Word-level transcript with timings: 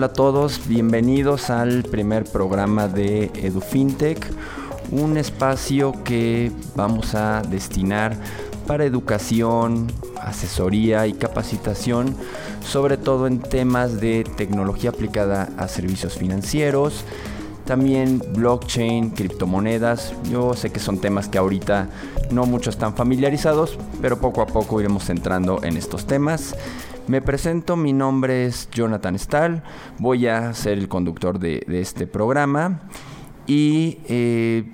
Hola 0.00 0.06
a 0.06 0.12
todos, 0.14 0.66
bienvenidos 0.66 1.50
al 1.50 1.82
primer 1.82 2.24
programa 2.24 2.88
de 2.88 3.30
EduFintech, 3.34 4.32
un 4.90 5.18
espacio 5.18 5.92
que 6.04 6.50
vamos 6.74 7.14
a 7.14 7.42
destinar 7.42 8.16
para 8.66 8.86
educación, 8.86 9.88
asesoría 10.18 11.06
y 11.06 11.12
capacitación, 11.12 12.16
sobre 12.66 12.96
todo 12.96 13.26
en 13.26 13.40
temas 13.40 14.00
de 14.00 14.24
tecnología 14.38 14.88
aplicada 14.88 15.50
a 15.58 15.68
servicios 15.68 16.16
financieros, 16.16 17.04
también 17.70 18.20
blockchain, 18.34 19.10
criptomonedas. 19.10 20.12
Yo 20.28 20.54
sé 20.54 20.72
que 20.72 20.80
son 20.80 20.98
temas 20.98 21.28
que 21.28 21.38
ahorita 21.38 21.88
no 22.32 22.44
muchos 22.44 22.74
están 22.74 22.96
familiarizados, 22.96 23.78
pero 24.02 24.18
poco 24.18 24.42
a 24.42 24.46
poco 24.46 24.80
iremos 24.80 25.08
entrando 25.08 25.62
en 25.62 25.76
estos 25.76 26.04
temas. 26.04 26.56
Me 27.06 27.22
presento, 27.22 27.76
mi 27.76 27.92
nombre 27.92 28.44
es 28.46 28.68
Jonathan 28.72 29.16
Stahl, 29.16 29.62
voy 30.00 30.26
a 30.26 30.52
ser 30.52 30.78
el 30.78 30.88
conductor 30.88 31.38
de, 31.38 31.64
este 31.68 32.08
programa 32.08 32.80
y 33.46 33.98
eh, 34.08 34.64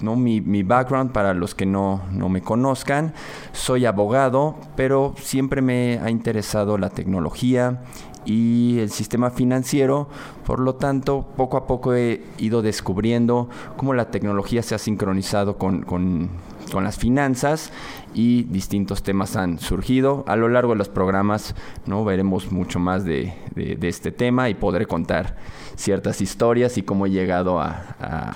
¿no? 0.00 0.14
Mi, 0.14 0.62
background 0.62 1.10
para 1.10 1.34
los 1.34 1.56
que 1.56 1.66
no, 1.66 2.02
no, 2.12 2.28
me 2.28 2.42
conozcan, 2.42 3.12
soy 3.50 3.86
abogado, 3.86 4.54
pero 4.76 5.16
siempre 5.20 5.62
me 5.62 5.98
ha 6.00 6.10
interesado 6.10 6.78
la 6.78 6.90
tecnología 6.90 7.82
y 8.26 8.78
el 8.80 8.90
sistema 8.90 9.30
financiero, 9.30 10.08
por 10.44 10.60
lo 10.60 10.74
tanto, 10.74 11.26
poco 11.36 11.56
a 11.56 11.66
poco 11.66 11.94
he 11.94 12.22
ido 12.38 12.60
descubriendo 12.60 13.48
cómo 13.76 13.94
la 13.94 14.10
tecnología 14.10 14.62
se 14.62 14.74
ha 14.74 14.78
sincronizado 14.78 15.56
con, 15.56 15.82
con 15.82 16.28
con 16.72 16.84
las 16.84 16.98
finanzas 16.98 17.72
y 18.14 18.44
distintos 18.44 19.02
temas 19.02 19.36
han 19.36 19.58
surgido. 19.58 20.24
A 20.26 20.36
lo 20.36 20.48
largo 20.48 20.72
de 20.72 20.78
los 20.78 20.88
programas 20.88 21.54
¿no? 21.86 22.04
veremos 22.04 22.52
mucho 22.52 22.78
más 22.78 23.04
de, 23.04 23.34
este 23.82 24.12
tema 24.12 24.48
y 24.48 24.54
podré 24.54 24.86
contar 24.86 25.36
ciertas 25.76 26.20
historias 26.20 26.78
y 26.78 26.82
cómo 26.82 27.06
he 27.06 27.10
llegado 27.10 27.60
a, 27.60 28.34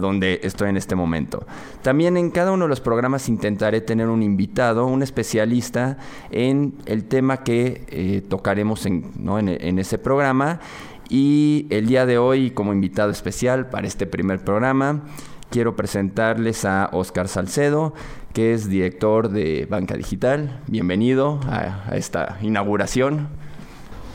donde 0.00 0.40
estoy 0.42 0.68
en 0.70 0.76
este 0.76 0.94
momento. 0.94 1.46
También 1.82 2.16
en 2.16 2.30
cada 2.30 2.52
uno 2.52 2.64
de 2.64 2.68
los 2.68 2.80
programas 2.80 3.28
intentaré 3.28 3.80
tener 3.80 4.08
un 4.08 4.22
invitado, 4.22 4.86
un 4.86 5.02
especialista 5.02 5.98
en 6.30 6.74
el 6.86 7.04
tema 7.04 7.38
que 7.38 7.84
eh, 7.88 8.22
tocaremos 8.28 8.86
en, 8.86 9.12
en, 9.38 9.48
en 9.48 9.78
ese 9.78 9.98
programa. 9.98 10.60
Y 11.08 11.66
el 11.70 11.86
día 11.86 12.04
de 12.04 12.18
hoy, 12.18 12.50
como 12.50 12.72
invitado 12.72 13.10
especial 13.10 13.68
para 13.68 13.86
este 13.86 14.06
primer 14.06 14.40
programa, 14.40 15.02
quiero 15.50 15.76
presentarles 15.76 16.64
a 16.64 16.90
Oscar 16.92 17.28
Salcedo, 17.28 17.94
que 18.32 18.52
es 18.52 18.68
director 18.68 19.30
de 19.30 19.66
Banca 19.70 19.96
Digital. 19.96 20.60
Bienvenido 20.66 21.40
a, 21.48 21.94
esta 21.94 22.38
inauguración. 22.42 23.28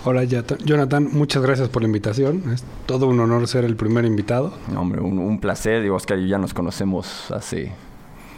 Hola 0.03 0.23
Jonathan, 0.23 1.09
muchas 1.11 1.43
gracias 1.43 1.69
por 1.69 1.83
la 1.83 1.85
invitación. 1.85 2.51
Es 2.51 2.63
todo 2.87 3.05
un 3.05 3.19
honor 3.19 3.47
ser 3.47 3.65
el 3.65 3.75
primer 3.75 4.03
invitado. 4.03 4.51
hombre, 4.75 4.99
un, 4.99 5.39
placer. 5.39 5.83
Digo, 5.83 5.95
Oscar 5.95 6.17
y 6.17 6.23
yo 6.23 6.27
ya 6.29 6.37
nos 6.39 6.55
conocemos 6.55 7.29
hace, 7.29 7.71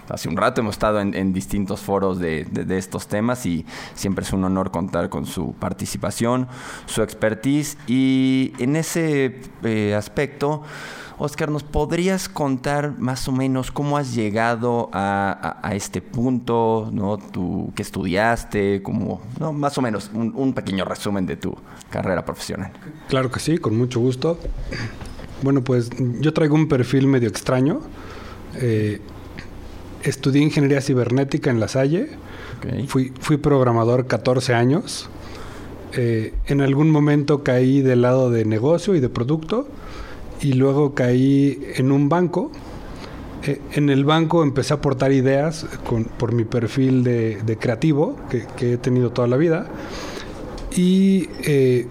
hace 0.09 0.27
un 0.27 0.35
rato. 0.35 0.59
Hemos 0.59 0.75
estado 0.75 0.99
en, 0.99 1.31
distintos 1.31 1.79
foros 1.79 2.19
de, 2.19 2.45
estos 2.71 3.07
temas 3.07 3.45
y 3.45 3.65
siempre 3.93 4.25
es 4.25 4.33
un 4.33 4.43
honor 4.43 4.71
contar 4.71 5.07
con 5.07 5.25
su 5.25 5.53
participación, 5.53 6.49
su 6.85 7.01
expertise. 7.01 7.77
Y 7.87 8.51
en 8.59 8.75
ese 8.75 9.39
eh, 9.63 9.95
aspecto 9.95 10.63
Oscar, 11.17 11.49
¿nos 11.51 11.63
podrías 11.63 12.27
contar 12.27 12.97
más 12.97 13.27
o 13.27 13.31
menos 13.31 13.71
cómo 13.71 13.97
has 13.97 14.15
llegado 14.15 14.89
a, 14.93 15.71
este 15.73 16.01
punto? 16.01 16.89
¿no? 16.91 17.17
¿Tú 17.17 17.71
qué 17.75 17.81
estudiaste? 17.83 18.81
Como, 18.81 19.21
¿no? 19.39 19.53
Más 19.53 19.77
o 19.77 19.81
menos 19.81 20.09
un, 20.13 20.53
pequeño 20.53 20.85
resumen 20.85 21.25
de 21.25 21.35
tu 21.35 21.55
carrera 21.89 22.25
profesional. 22.25 22.71
Claro 23.09 23.31
que 23.31 23.39
sí, 23.39 23.57
con 23.57 23.77
mucho 23.77 23.99
gusto. 23.99 24.39
Bueno, 25.41 25.63
pues 25.63 25.89
yo 26.19 26.33
traigo 26.33 26.55
un 26.55 26.67
perfil 26.67 27.07
medio 27.07 27.29
extraño. 27.29 27.81
Eh, 28.55 29.01
estudié 30.03 30.41
ingeniería 30.41 30.81
cibernética 30.81 31.49
en 31.49 31.59
La 31.59 31.67
Salle. 31.67 32.09
Fui, 32.87 33.11
fui 33.19 33.37
programador 33.37 34.07
14 34.07 34.53
años. 34.53 35.09
Eh, 35.95 36.33
en 36.47 36.61
algún 36.61 36.89
momento 36.89 37.43
caí 37.43 37.81
del 37.81 38.01
lado 38.01 38.31
de 38.31 38.45
negocio 38.45 38.95
y 38.95 38.99
de 38.99 39.09
producto 39.09 39.67
y 40.41 40.53
luego 40.53 40.93
caí 40.93 41.59
en 41.75 41.91
un 41.91 42.09
banco. 42.09 42.51
Eh, 43.45 43.59
en 43.73 43.89
el 43.89 44.05
banco 44.05 44.43
empecé 44.43 44.73
a 44.73 44.77
aportar 44.77 45.11
ideas 45.11 45.65
por 46.17 46.33
mi 46.33 46.45
perfil 46.45 47.03
de, 47.03 47.57
creativo 47.59 48.15
que, 48.29 48.73
he 48.73 48.77
tenido 48.77 49.11
toda 49.11 49.27
la 49.27 49.35
vida 49.35 49.67
y 50.75 51.27
eh, 51.43 51.85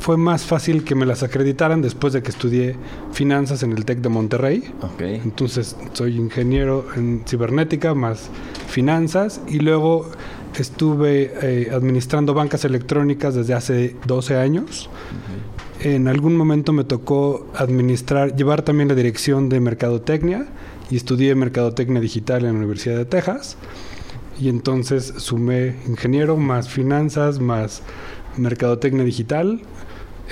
fue 0.00 0.16
más 0.16 0.44
fácil 0.44 0.84
que 0.84 0.94
me 0.94 1.06
las 1.06 1.22
acreditaran 1.22 1.80
después 1.80 2.12
de 2.12 2.22
que 2.22 2.30
estudié 2.30 2.76
finanzas 3.12 3.62
en 3.62 3.72
el 3.72 3.84
TEC 3.84 3.98
de 3.98 4.08
Monterrey. 4.08 4.64
Entonces 5.00 5.76
soy 5.92 6.16
ingeniero 6.16 6.86
en 6.96 7.22
cibernética 7.26 7.94
más 7.94 8.28
finanzas 8.68 9.40
y 9.48 9.60
luego 9.60 10.10
estuve 10.58 11.32
eh, 11.42 11.70
administrando 11.72 12.34
bancas 12.34 12.64
electrónicas 12.64 13.34
desde 13.34 13.54
hace 13.54 13.96
12 14.06 14.36
años 14.36 14.88
en 15.94 16.08
algún 16.08 16.36
momento 16.36 16.72
me 16.72 16.82
tocó 16.82 17.46
administrar, 17.54 18.34
llevar 18.34 18.62
también 18.62 18.88
la 18.88 18.96
dirección 18.96 19.48
de 19.48 19.60
mercadotecnia 19.60 20.46
y 20.90 20.96
estudié 20.96 21.34
mercadotecnia 21.36 22.00
digital 22.00 22.44
en 22.44 22.52
la 22.52 22.58
Universidad 22.58 22.96
de 22.96 23.04
Texas. 23.04 23.56
Y 24.40 24.48
entonces 24.48 25.14
sumé 25.18 25.76
ingeniero 25.86 26.36
más 26.36 26.68
finanzas 26.68 27.38
más 27.38 27.82
mercadotecnia 28.36 29.04
digital. 29.04 29.60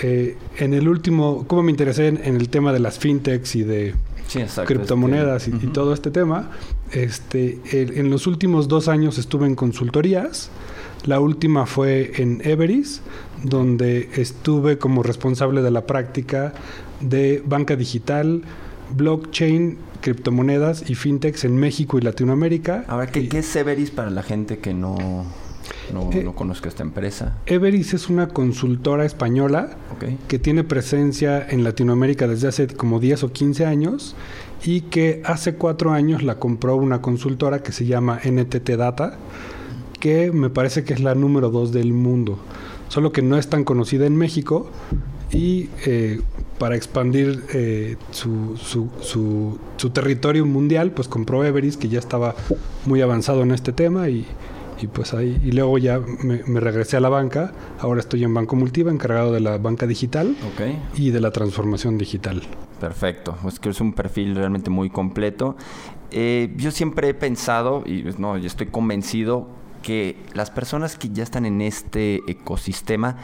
Eh, 0.03 0.37
en 0.59 0.75
el 0.75 0.89
último, 0.89 1.47
como 1.47 1.63
me 1.63 1.71
interesé 1.71 2.09
en, 2.09 2.19
el 2.37 2.49
tema 2.49 2.73
de 2.73 2.81
las 2.81 2.99
fintechs 2.99 3.55
y 3.55 3.63
de 3.63 3.95
criptomonedas 4.67 5.47
y, 5.47 5.53
todo 5.69 5.95
este 5.95 6.11
tema, 6.11 6.51
este, 6.91 7.61
en 7.71 8.11
los 8.11 8.27
últimos 8.27 8.67
dos 8.67 8.89
años 8.89 9.19
estuve 9.19 9.47
en 9.47 9.55
consultorías. 9.55 10.51
La 11.05 11.21
última 11.21 11.67
fue 11.67 12.13
en 12.17 12.41
Everis, 12.45 13.03
donde 13.43 14.09
estuve 14.17 14.79
como 14.79 15.03
responsable 15.03 15.61
de 15.61 15.71
la 15.71 15.87
práctica 15.87 16.55
de 17.01 17.43
banca 17.45 17.77
digital, 17.77 18.43
blockchain, 18.97 19.77
criptomonedas 20.01 20.89
y 20.89 20.95
fintechs 20.95 21.45
en 21.45 21.57
México 21.57 21.99
y 21.99 22.01
Latinoamérica. 22.01 22.85
Ahora, 22.89 23.07
¿qué, 23.07 23.29
es 23.31 23.57
Everis 23.57 23.91
para 23.91 24.11
la 24.11 24.23
gente 24.23 24.59
que 24.59 24.73
no, 24.73 24.97
no, 25.93 26.11
eh, 26.13 26.31
conozca 26.35 26.69
esta 26.69 26.83
empresa? 26.83 27.37
Everis 27.45 27.93
es 27.93 28.09
una 28.09 28.29
consultora 28.29 29.05
española 29.05 29.77
que 30.29 30.39
tiene 30.39 30.65
presencia 30.65 31.47
en 31.47 31.65
Latinoamérica 31.65 32.27
desde 32.27 32.49
hace 32.49 32.67
como 32.67 32.99
10 32.99 33.25
o 33.25 33.33
15 33.33 33.67
años 33.67 34.17
y 34.65 34.83
que 34.83 35.21
hace 35.25 35.55
cuatro 35.55 35.93
años 35.93 36.23
la 36.23 36.39
compró 36.39 36.77
una 36.77 37.03
consultora 37.03 37.63
que 37.63 37.73
se 37.73 37.85
llama 37.85 38.21
NTT 38.25 38.71
Data, 38.71 39.19
que 40.05 40.33
me 40.33 40.51
parece 40.51 40.85
que 40.85 40.93
es 40.93 41.01
la 41.01 41.15
número 41.15 41.49
dos 41.49 41.73
del 41.73 41.95
mundo 41.95 42.39
solo 42.89 43.11
que 43.11 43.23
no 43.23 43.39
es 43.39 43.49
tan 43.49 43.65
conocida 43.65 44.05
en 44.05 44.17
México 44.17 44.67
y 45.33 45.71
eh, 45.87 46.21
para 46.59 46.77
expandir 46.77 47.43
eh, 47.55 47.97
su, 48.11 48.59
su, 48.59 48.91
su, 49.01 49.91
territorio 49.91 50.45
mundial, 50.45 50.93
pues 50.93 51.09
compró 51.09 51.43
Everest, 51.43 51.81
que 51.81 51.89
ya 51.89 51.99
estaba 51.99 52.35
muy 52.85 53.01
avanzado 53.01 53.43
en 53.43 53.51
este 53.51 53.73
tema 53.73 54.11
y, 54.11 54.27
y 54.81 54.87
pues 54.87 55.15
ahí, 55.15 55.41
y 55.43 55.53
luego 55.53 55.79
ya 55.79 55.99
me, 55.99 56.61
regresé 56.61 56.99
a 56.99 57.01
la 57.01 57.09
banca, 57.09 57.53
ahora 57.81 58.01
estoy 58.01 58.23
en 58.23 58.33
Banco 58.35 58.55
Multiva, 58.55 58.93
encargado 58.93 59.33
de 59.33 59.41
la 59.41 59.57
banca 59.59 59.87
digital 59.87 60.37
y 60.95 61.11
de 61.11 61.21
la 61.21 61.31
transformación 61.33 61.99
digital. 61.99 62.43
Perfecto, 62.79 63.37
es 63.49 63.59
que 63.59 63.71
es 63.71 63.81
un 63.81 63.93
perfil 63.93 64.37
realmente 64.37 64.71
muy 64.71 64.91
completo. 64.91 65.57
Eh, 66.13 66.53
yo 66.57 66.71
siempre 66.71 67.09
he 67.09 67.15
pensado, 67.15 67.83
y 67.87 68.05
no, 68.19 68.39
yo 68.39 68.47
estoy 68.47 68.69
convencido 68.69 69.49
que 69.85 70.17
las 70.33 70.51
personas 70.51 70.97
que 70.97 71.11
ya 71.11 71.23
están 71.23 71.45
en 71.45 71.61
este 71.61 72.23
ecosistema, 72.27 73.19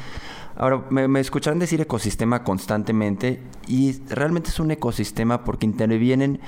ahora 0.57 0.85
me, 0.91 1.09
me 1.09 1.19
escucharán 1.19 1.59
decir 1.59 1.81
ecosistema 1.81 2.45
constantemente 2.45 3.41
y 3.67 4.01
realmente 4.11 4.51
es 4.51 4.61
un 4.61 4.71
ecosistema 4.71 5.43
porque 5.43 5.65
intervienen 5.65 6.39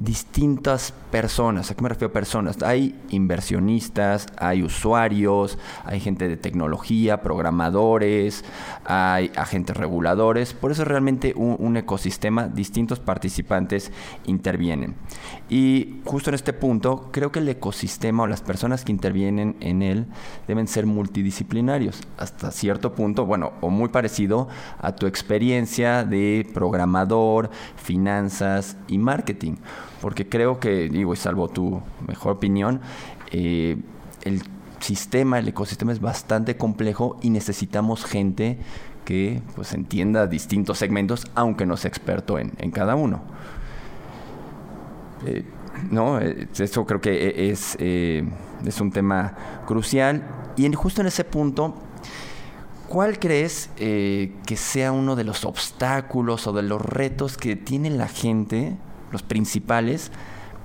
distintas 0.00 0.92
personas. 1.10 1.70
¿A 1.70 1.74
qué 1.74 1.82
me 1.82 1.88
refiero 1.88 2.10
a 2.10 2.12
personas? 2.12 2.62
Hay 2.62 2.94
inversionistas, 3.10 4.26
hay 4.36 4.62
usuarios, 4.62 5.58
hay 5.84 6.00
gente 6.00 6.28
de 6.28 6.36
tecnología, 6.36 7.20
programadores, 7.22 8.44
hay 8.84 9.30
agentes 9.36 9.76
reguladores. 9.76 10.54
Por 10.54 10.70
eso 10.70 10.84
realmente 10.84 11.34
un, 11.36 11.76
ecosistema, 11.76 12.46
distintos 12.48 13.00
participantes 13.00 13.90
intervienen. 14.26 14.94
Y 15.48 16.00
justo 16.04 16.30
en 16.30 16.34
este 16.34 16.52
punto, 16.52 17.08
creo 17.12 17.32
que 17.32 17.40
el 17.40 17.48
ecosistema 17.48 18.22
o 18.22 18.26
las 18.26 18.42
personas 18.42 18.84
que 18.84 18.92
intervienen 18.92 19.56
en 19.60 19.82
él 19.82 20.06
deben 20.46 20.68
ser 20.68 20.86
multidisciplinarios. 20.86 22.00
Hasta 22.16 22.50
cierto 22.50 22.94
punto, 22.94 23.26
bueno, 23.26 23.52
o 23.60 23.70
muy 23.70 23.88
parecido 23.88 24.48
a 24.78 24.94
tu 24.94 25.06
experiencia 25.06 26.04
de 26.04 26.48
programador, 26.54 27.50
finanzas 27.76 28.76
y 28.86 28.98
marketing 28.98 29.56
porque 30.00 30.28
creo 30.28 30.60
que, 30.60 30.88
digo, 30.88 31.12
y 31.12 31.16
salvo 31.16 31.48
tu 31.48 31.80
mejor 32.06 32.32
opinión, 32.32 32.80
eh, 33.30 33.76
el 34.22 34.42
sistema, 34.80 35.38
el 35.38 35.48
ecosistema 35.48 35.92
es 35.92 36.00
bastante 36.00 36.56
complejo 36.56 37.18
y 37.22 37.30
necesitamos 37.30 38.04
gente 38.04 38.58
que 39.04 39.40
pues 39.54 39.72
entienda 39.72 40.26
distintos 40.26 40.78
segmentos, 40.78 41.26
aunque 41.34 41.64
no 41.66 41.76
sea 41.76 41.88
experto 41.88 42.38
en, 42.38 42.70
cada 42.70 42.94
uno. 42.94 43.22
Eh, 45.24 45.44
no, 45.90 46.20
eh, 46.20 46.48
eso 46.58 46.84
creo 46.84 47.00
que 47.00 47.12
e, 47.12 47.50
es, 47.50 47.76
eh, 47.80 48.28
es 48.66 48.80
un 48.80 48.92
tema 48.92 49.34
crucial. 49.66 50.24
Y 50.56 50.70
justo 50.74 51.00
en 51.00 51.06
ese 51.06 51.24
punto, 51.24 51.74
¿cuál 52.88 53.18
crees 53.18 53.70
que 53.76 54.56
sea 54.56 54.92
uno 54.92 55.16
de 55.16 55.24
los 55.24 55.44
obstáculos 55.44 56.46
o 56.46 56.52
de 56.52 56.62
los 56.62 56.82
retos 56.82 57.38
que 57.38 57.56
tiene 57.56 57.88
la 57.88 58.08
gente, 58.08 58.76
los 59.12 59.22
principales, 59.22 60.10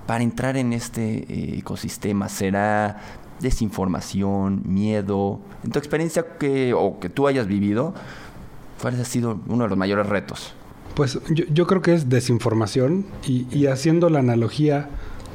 para 0.05 0.23
entrar 0.23 0.57
en 0.57 0.73
este 0.73 1.57
ecosistema? 1.57 2.29
¿Será 2.29 3.01
desinformación, 3.39 4.61
miedo? 4.65 5.39
En 5.63 5.71
tu 5.71 5.79
experiencia 5.79 6.37
que, 6.37 6.73
o 6.73 6.99
que 6.99 7.09
tú 7.09 7.27
hayas 7.27 7.47
vivido, 7.47 7.93
¿cuál 8.81 8.99
ha 8.99 9.05
sido 9.05 9.39
uno 9.47 9.63
de 9.63 9.69
los 9.69 9.77
mayores 9.77 10.07
retos? 10.07 10.53
Pues 10.95 11.19
yo, 11.29 11.65
creo 11.65 11.81
que 11.81 11.93
es 11.93 12.07
desinformación 12.09 13.05
y, 13.25 13.65
haciendo 13.65 14.09
la 14.11 14.19
analogía 14.19 14.89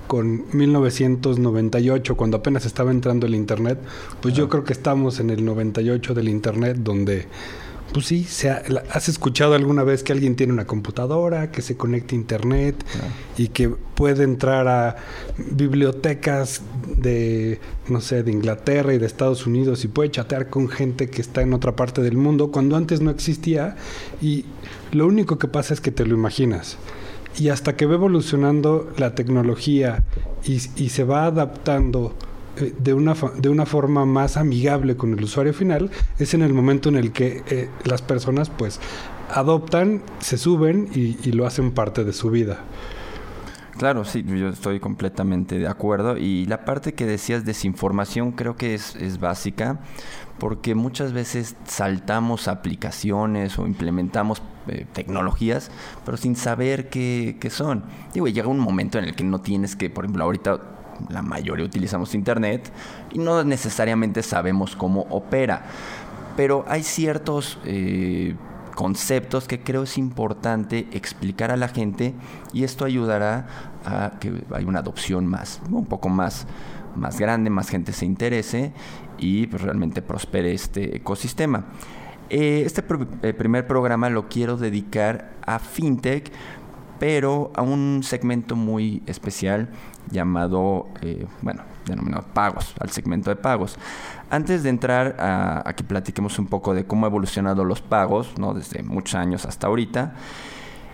con 0.07 0.45
1998, 0.57 2.17
cuando 2.17 2.37
apenas 2.37 2.65
estaba 2.65 2.93
entrando 2.93 3.27
el 3.27 3.35
Internet, 3.35 3.81
pues 4.21 4.35
yo 4.35 4.49
creo 4.49 4.63
que 4.63 4.73
estamos 4.73 5.19
en 5.19 5.31
el 5.31 5.45
98 5.45 6.15
del 6.15 6.29
Internet, 6.29 6.77
donde 6.79 7.27
pues 7.93 8.06
sí, 8.06 8.25
se 8.25 8.50
¿has 8.50 9.08
escuchado 9.08 9.55
alguna 9.55 9.82
vez 9.82 10.02
que 10.02 10.12
alguien 10.12 10.37
tiene 10.37 10.52
una 10.52 10.67
computadora, 10.67 11.50
que 11.50 11.62
se 11.62 11.76
conecta 11.76 12.14
a 12.14 12.19
internet 12.19 12.85
y 13.37 13.49
que 13.49 13.69
puede 13.69 14.25
entrar 14.25 14.69
a 14.69 14.96
bibliotecas 15.38 16.62
de, 16.96 17.61
no 17.88 18.00
sé, 18.00 18.23
de 18.23 18.31
Inglaterra 18.31 18.93
y 18.93 18.99
de 18.99 19.06
Estados 19.06 19.46
Unidos 19.46 19.85
y 19.85 19.88
puede 19.88 20.11
chatear 20.11 20.50
con 20.50 20.69
gente 20.69 21.08
que 21.08 21.23
está 21.23 21.40
en 21.43 21.55
otra 21.55 21.76
parte 21.76 22.02
del 22.02 22.17
mundo 22.17 22.52
cuando 22.52 22.76
antes 22.76 23.00
no 23.00 23.11
existía 23.11 23.76
y 24.20 24.44
lo 24.93 25.06
único 25.06 25.38
que 25.38 25.49
pasa 25.49 25.75
es 25.75 25.81
que 25.81 25.90
te 25.90 26.05
lo 26.05 26.14
imaginas. 26.14 26.76
Y 27.38 27.50
hasta 27.50 27.76
que 27.76 27.87
va 27.87 27.94
evolucionando 27.94 28.93
la 28.96 29.14
tecnología 29.14 30.05
y, 30.44 30.61
y 30.76 30.88
se 30.88 31.05
va 31.05 31.25
adaptando 31.26 32.14
de 32.79 32.95
una, 32.95 33.15
de 33.37 33.49
una 33.49 33.67
forma 33.67 34.05
más 34.05 34.37
amigable 34.37 34.97
con 34.97 35.13
el 35.13 35.23
usuario 35.23 35.53
final 35.55 35.91
es 36.19 36.35
en 36.35 36.43
el 36.43 36.53
momento 36.53 36.89
en 36.89 36.97
el 36.97 37.13
que 37.13 37.43
eh, 37.49 37.69
las 37.85 38.03
personas 38.03 38.51
pues 38.51 38.81
adoptan, 39.31 40.03
se 40.21 40.39
suben 40.39 40.89
y, 40.95 41.33
lo 41.33 41.47
hacen 41.47 41.73
parte 41.73 42.05
de 42.05 42.13
su 42.13 42.31
vida. 42.31 42.61
Claro, 43.77 44.05
sí, 44.05 44.25
yo 44.27 44.49
estoy 44.49 44.81
completamente 44.81 45.59
de 45.59 45.69
acuerdo. 45.69 46.17
Y 46.17 46.47
la 46.47 46.65
parte 46.65 46.95
que 46.95 47.07
decías 47.07 47.45
desinformación 47.45 48.33
creo 48.33 48.57
que 48.57 48.75
es, 48.75 48.97
es 48.97 49.21
básica 49.21 49.79
porque 50.39 50.75
muchas 50.75 51.13
veces 51.13 51.57
saltamos 51.65 52.49
aplicaciones 52.49 53.59
o 53.59 53.67
implementamos 53.67 54.43
eh, 54.69 54.87
tecnologías, 54.93 55.71
pero 56.05 56.17
sin 56.17 56.37
saber 56.37 56.89
qué, 56.89 57.37
qué 57.41 57.51
son. 57.51 57.85
Digo, 58.15 58.29
llega 58.29 58.49
un 58.49 58.61
momento 58.61 58.99
en 58.99 59.05
el 59.05 59.15
que 59.15 59.25
no 59.25 59.41
tienes 59.41 59.77
que, 59.77 59.91
por 59.91 60.05
ejemplo, 60.05 60.25
ahorita 60.25 60.61
la 61.09 61.23
mayoría 61.23 61.65
utilizamos 61.65 62.15
Internet 62.15 62.71
y 63.12 63.19
no 63.19 63.45
necesariamente 63.45 64.23
sabemos 64.23 64.77
cómo 64.77 65.03
opera. 65.11 65.62
Pero 66.37 66.65
hay 66.69 66.83
ciertos 66.83 67.59
eh, 67.65 68.37
conceptos 68.75 69.49
que 69.49 69.61
creo 69.61 69.83
es 69.83 69.99
importante 69.99 70.87
explicar 70.93 71.50
a 71.50 71.56
la 71.56 71.69
gente 71.69 72.15
y 72.53 72.62
esto 72.62 72.85
ayudará 72.85 73.49
a 73.85 74.12
que 74.21 74.45
haya 74.55 74.67
una 74.67 74.79
adopción 74.79 75.27
más, 75.27 75.61
un 75.71 75.87
poco 75.87 76.09
más, 76.09 76.47
más 76.95 77.19
grande, 77.19 77.50
más 77.50 77.69
gente 77.69 77.93
se 77.93 78.06
interese 78.06 78.73
y 79.19 79.49
pues, 79.49 79.62
realmente 79.62 80.00
prospere 80.00 80.53
este 80.53 80.97
ecosistema. 80.97 81.65
Eh, 82.31 82.62
este 82.67 82.85
eh, 83.23 83.33
primer 83.33 83.67
programa 83.67 84.11
lo 84.11 84.29
quiero 84.29 84.56
dedicar 84.56 85.33
a 85.45 85.59
FinTech, 85.59 86.31
pero 86.99 87.50
a 87.56 87.62
un 87.62 88.03
segmento 88.05 88.55
muy 88.55 89.03
especial 89.06 89.71
llamado, 90.11 90.89
eh, 91.03 91.27
bueno, 91.43 91.63
denominado 91.87 92.25
pagos, 92.35 92.75
al 92.81 92.91
segmento 92.91 93.31
de 93.31 93.37
pagos. 93.37 93.77
Antes 94.31 94.63
de 94.63 94.69
entrar 94.69 95.17
a, 95.19 95.73
que 95.75 95.85
platiquemos 95.85 96.39
un 96.39 96.47
poco 96.47 96.75
de 96.75 96.85
cómo 96.85 97.07
ha 97.07 97.09
evolucionado 97.09 97.65
los 97.65 97.81
pagos, 97.81 98.39
¿no? 98.39 98.55
desde 98.55 98.83
muchos 98.83 99.15
años 99.15 99.47
hasta 99.47 99.67
ahorita, 99.67 100.15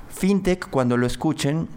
FinTech, 0.09 0.69
cuando 0.71 0.97
lo 0.97 1.07
escuchen, 1.07 1.69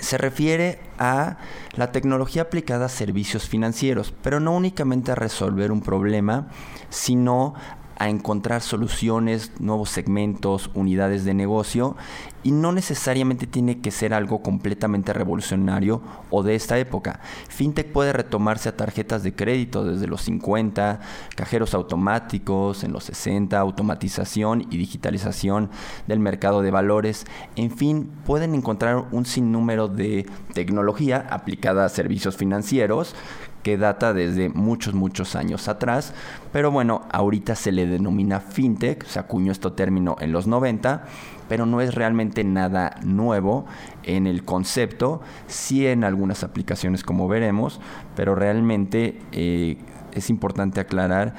se 0.00 0.18
refiere 0.18 0.80
a 0.98 1.36
la 1.74 1.92
tecnología 1.92 2.42
aplicada 2.42 2.86
a 2.86 2.88
servicios 2.88 3.48
financieros, 3.48 4.12
pero 4.22 4.40
no 4.40 4.52
únicamente 4.52 5.12
a 5.12 5.14
resolver 5.14 5.70
un 5.70 5.82
problema, 5.82 6.48
sino 6.88 7.54
a 8.02 8.08
encontrar 8.08 8.62
soluciones, 8.62 9.52
nuevos 9.60 9.88
segmentos, 9.88 10.72
unidades 10.74 11.24
de 11.24 11.34
negocio 11.34 11.94
y 12.42 12.50
no 12.50 12.72
necesariamente 12.72 13.46
tiene 13.46 13.80
que 13.80 13.92
ser 13.92 14.12
algo 14.12 14.42
completamente 14.42 15.12
revolucionario 15.12 16.02
o 16.28 16.42
de 16.42 16.56
esta 16.56 16.76
época. 16.80 17.20
FinTech 17.48 17.92
puede 17.92 18.12
retomarse 18.12 18.68
a 18.68 18.76
tarjetas 18.76 19.22
de 19.22 19.36
crédito 19.36 19.84
desde 19.84 20.08
los 20.08 20.22
50, 20.22 20.98
cajeros 21.36 21.74
automáticos 21.74 22.82
en 22.82 22.92
los 22.92 23.04
60, 23.04 23.56
automatización 23.56 24.62
y 24.62 24.78
digitalización 24.78 25.70
del 26.08 26.18
mercado 26.18 26.60
de 26.60 26.72
valores. 26.72 27.24
En 27.54 27.70
fin, 27.70 28.10
pueden 28.26 28.56
encontrar 28.56 29.04
un 29.12 29.26
sinnúmero 29.26 29.86
de 29.86 30.26
tecnología 30.54 31.24
aplicada 31.30 31.84
a 31.84 31.88
servicios 31.88 32.36
financieros 32.36 33.14
que 33.62 33.76
data 33.76 34.12
desde 34.12 34.48
muchos, 34.48 34.94
muchos 34.94 35.36
años 35.36 35.68
atrás. 35.68 36.12
Pero 36.52 36.70
bueno, 36.70 37.02
ahorita 37.10 37.54
se 37.54 37.72
le 37.72 37.86
denomina 37.86 38.40
fintech, 38.40 39.04
se 39.06 39.18
acuñó 39.18 39.52
este 39.52 39.70
término 39.70 40.16
en 40.20 40.32
los 40.32 40.46
90, 40.46 41.04
pero 41.48 41.66
no 41.66 41.80
es 41.80 41.94
realmente 41.94 42.44
nada 42.44 42.96
nuevo 43.04 43.66
en 44.02 44.26
el 44.26 44.44
concepto, 44.44 45.20
sí 45.46 45.86
en 45.86 46.04
algunas 46.04 46.44
aplicaciones 46.44 47.04
como 47.04 47.28
veremos, 47.28 47.80
pero 48.16 48.34
realmente 48.34 49.20
eh, 49.32 49.76
es 50.12 50.30
importante 50.30 50.80
aclarar 50.80 51.34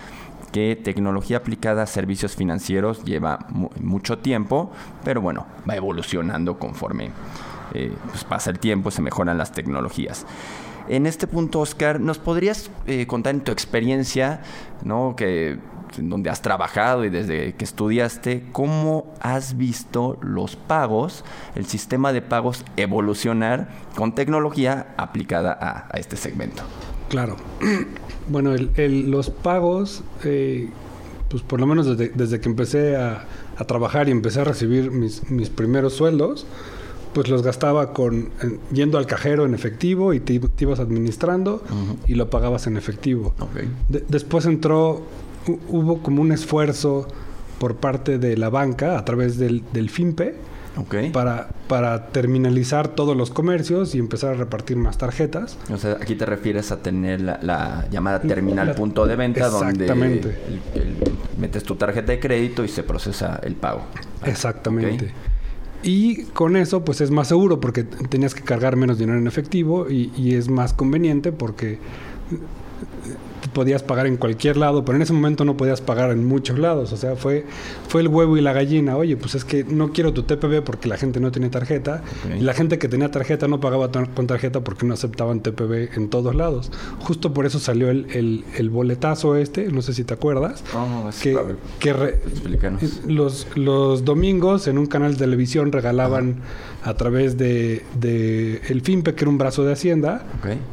que 0.52 0.76
tecnología 0.76 1.38
aplicada 1.38 1.84
a 1.84 1.88
servicios 1.88 2.36
financieros 2.36 3.04
lleva 3.04 3.48
mucho 3.82 4.20
tiempo, 4.20 4.72
pero 5.04 5.20
bueno, 5.20 5.48
va 5.68 5.76
evolucionando 5.76 6.60
conforme 6.60 7.10
eh, 7.74 7.92
pues 8.10 8.24
pasa 8.24 8.52
el 8.52 8.60
tiempo, 8.60 8.92
se 8.92 9.02
mejoran 9.02 9.38
las 9.38 9.52
tecnologías. 9.52 10.28
En 10.88 11.06
este 11.06 11.28
punto, 11.28 11.60
Oscar, 11.60 12.00
¿nos 12.00 12.20
podrías 12.20 12.70
eh, 12.88 13.08
contar 13.08 13.36
en 13.36 13.42
tu 13.42 13.52
experiencia, 13.52 14.42
¿no? 14.84 15.16
que 15.16 15.58
en 15.98 16.10
donde 16.10 16.30
has 16.30 16.42
trabajado 16.42 17.06
y 17.06 17.10
desde 17.10 17.54
que 17.54 17.64
estudiaste, 17.64 18.44
cómo 18.52 19.14
has 19.20 19.58
visto 19.58 20.18
los 20.22 20.56
pagos, 20.56 21.24
el 21.56 21.66
sistema 21.66 22.14
de 22.14 22.22
pagos 22.22 22.66
evolucionar 22.78 23.70
con 23.96 24.16
tecnología 24.16 24.94
aplicada 24.98 25.58
a, 25.92 25.98
este 25.98 26.18
segmento? 26.18 26.64
Claro. 27.10 27.36
Bueno, 28.26 28.56
los 28.78 29.30
pagos, 29.30 30.02
eh, 30.24 30.70
pues 31.28 31.44
por 31.44 31.60
lo 31.60 31.68
menos 31.68 31.98
desde, 31.98 32.40
que 32.40 32.48
empecé 32.48 32.96
a, 32.96 33.26
trabajar 33.68 34.08
y 34.08 34.12
empecé 34.12 34.40
a 34.40 34.44
recibir 34.46 34.92
mis, 34.92 35.30
mis 35.30 35.50
primeros 35.50 35.94
sueldos, 35.94 36.48
pues 37.14 37.30
los 37.30 37.44
gastaba 37.44 37.94
con 37.94 38.30
yendo 38.72 38.98
al 38.98 39.06
cajero 39.06 39.46
en 39.46 39.54
efectivo 39.54 40.14
y 40.14 40.20
te, 40.20 40.40
ibas 40.60 40.80
administrando 40.80 41.62
y 42.08 42.16
lo 42.16 42.30
pagabas 42.30 42.68
en 42.68 42.78
efectivo. 42.78 43.34
después 43.90 44.46
entró, 44.46 45.04
hubo 45.70 46.02
como 46.02 46.22
un 46.22 46.32
esfuerzo 46.32 47.08
por 47.60 47.76
parte 47.76 48.18
de 48.18 48.38
la 48.38 48.50
banca 48.50 48.98
a 48.98 49.06
través 49.06 49.38
del, 49.38 49.64
del 49.72 49.90
FIMPE 49.90 50.36
para, 51.12 51.50
para 51.68 52.08
terminalizar 52.08 52.88
todos 52.88 53.16
los 53.16 53.30
comercios 53.30 53.94
y 53.94 54.00
empezar 54.00 54.32
a 54.32 54.34
repartir 54.34 54.78
más 54.78 54.98
tarjetas. 54.98 55.58
O 55.72 55.78
sea, 55.78 55.98
aquí 56.02 56.16
te 56.16 56.26
refieres 56.26 56.72
a 56.72 56.78
tener 56.78 57.22
la, 57.22 57.86
llamada 57.92 58.22
terminal 58.22 58.74
punto 58.76 59.06
de 59.06 59.16
venta 59.16 59.50
donde 59.50 60.36
metes 61.38 61.64
tu 61.64 61.76
tarjeta 61.76 62.12
de 62.12 62.20
crédito 62.20 62.64
y 62.64 62.68
se 62.68 62.84
procesa 62.84 63.40
el 63.44 63.56
pago. 63.56 63.84
Exactamente. 64.26 65.14
Y 65.84 66.24
con 66.28 66.56
eso, 66.56 66.86
pues 66.86 67.02
es 67.02 67.12
más 67.12 67.28
seguro 67.28 67.60
porque 67.60 67.84
tenías 67.84 68.34
que 68.34 68.42
cargar 68.42 68.78
menos 68.78 68.98
dinero 68.98 69.18
en 69.18 69.28
efectivo 69.28 69.90
y, 69.90 70.12
y 70.16 70.36
es 70.36 70.50
más 70.50 70.74
conveniente 70.74 71.32
porque 71.32 71.80
podías 73.54 73.84
pagar 73.84 74.08
en 74.08 74.18
cualquier 74.18 74.58
lado, 74.58 74.84
pero 74.84 74.96
en 74.96 75.02
ese 75.02 75.14
momento 75.14 75.46
no 75.46 75.56
podías 75.56 75.82
pagar 75.82 76.12
en 76.12 76.26
muchos 76.26 76.60
lados. 76.60 76.92
O 76.92 76.98
sea, 76.98 77.16
fue, 77.16 77.46
fue 77.88 78.02
el 78.02 78.08
huevo 78.08 78.38
y 78.38 78.42
la 78.42 78.54
gallina. 78.54 78.98
Oye, 78.98 79.18
pues 79.18 79.36
es 79.36 79.46
que 79.46 79.64
no 79.64 79.94
quiero 79.94 80.14
tu 80.14 80.24
TPB 80.24 80.64
porque 80.64 80.90
la 80.90 80.98
gente 80.98 81.20
no 81.20 81.32
tiene 81.32 81.50
tarjeta. 81.50 82.04
Y 82.38 82.42
la 82.42 82.54
gente 82.54 82.78
que 82.78 82.88
tenía 82.88 83.12
tarjeta 83.12 83.48
no 83.48 83.60
pagaba 83.60 83.90
con 83.92 84.28
tarjeta 84.28 84.62
porque 84.62 84.86
no 84.86 84.94
aceptaban 84.94 85.42
TPB 85.42 85.96
en 85.96 86.10
todos 86.10 86.36
lados. 86.36 86.72
Justo 87.00 87.34
por 87.34 87.46
eso 87.46 87.60
salió 87.60 87.90
el, 87.90 88.44
el, 88.56 88.70
boletazo 88.70 89.36
este, 89.36 89.72
no 89.72 89.82
sé 89.82 89.94
si 89.94 90.04
te 90.04 90.14
acuerdas. 90.14 90.64
Oh, 90.76 91.10
que, 91.22 91.38
que 91.80 91.94
los, 93.08 93.48
los 93.56 94.04
domingos 94.06 94.68
en 94.68 94.78
un 94.78 94.88
canal 94.88 95.14
de 95.14 95.20
televisión 95.20 95.72
regalaban 95.72 96.42
a 96.84 96.94
través 96.96 97.38
de, 97.38 97.84
de, 98.00 98.62
el 98.68 98.82
FIMPE, 98.82 99.16
que 99.16 99.24
era 99.24 99.30
un 99.30 99.38
brazo 99.38 99.64
de 99.64 99.74
Hacienda, 99.74 100.26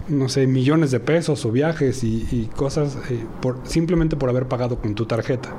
no 0.09 0.29
sé, 0.29 0.47
millones 0.47 0.91
de 0.91 0.99
pesos 0.99 1.45
o 1.45 1.53
viajes 1.53 2.03
y, 2.03 2.49
cosas 2.57 2.70
eh, 2.79 3.25
por, 3.41 3.61
simplemente 3.65 4.17
por 4.17 4.29
haber 4.29 4.47
pagado 4.47 4.79
con 4.79 4.95
tu 4.95 5.07
tarjeta. 5.07 5.51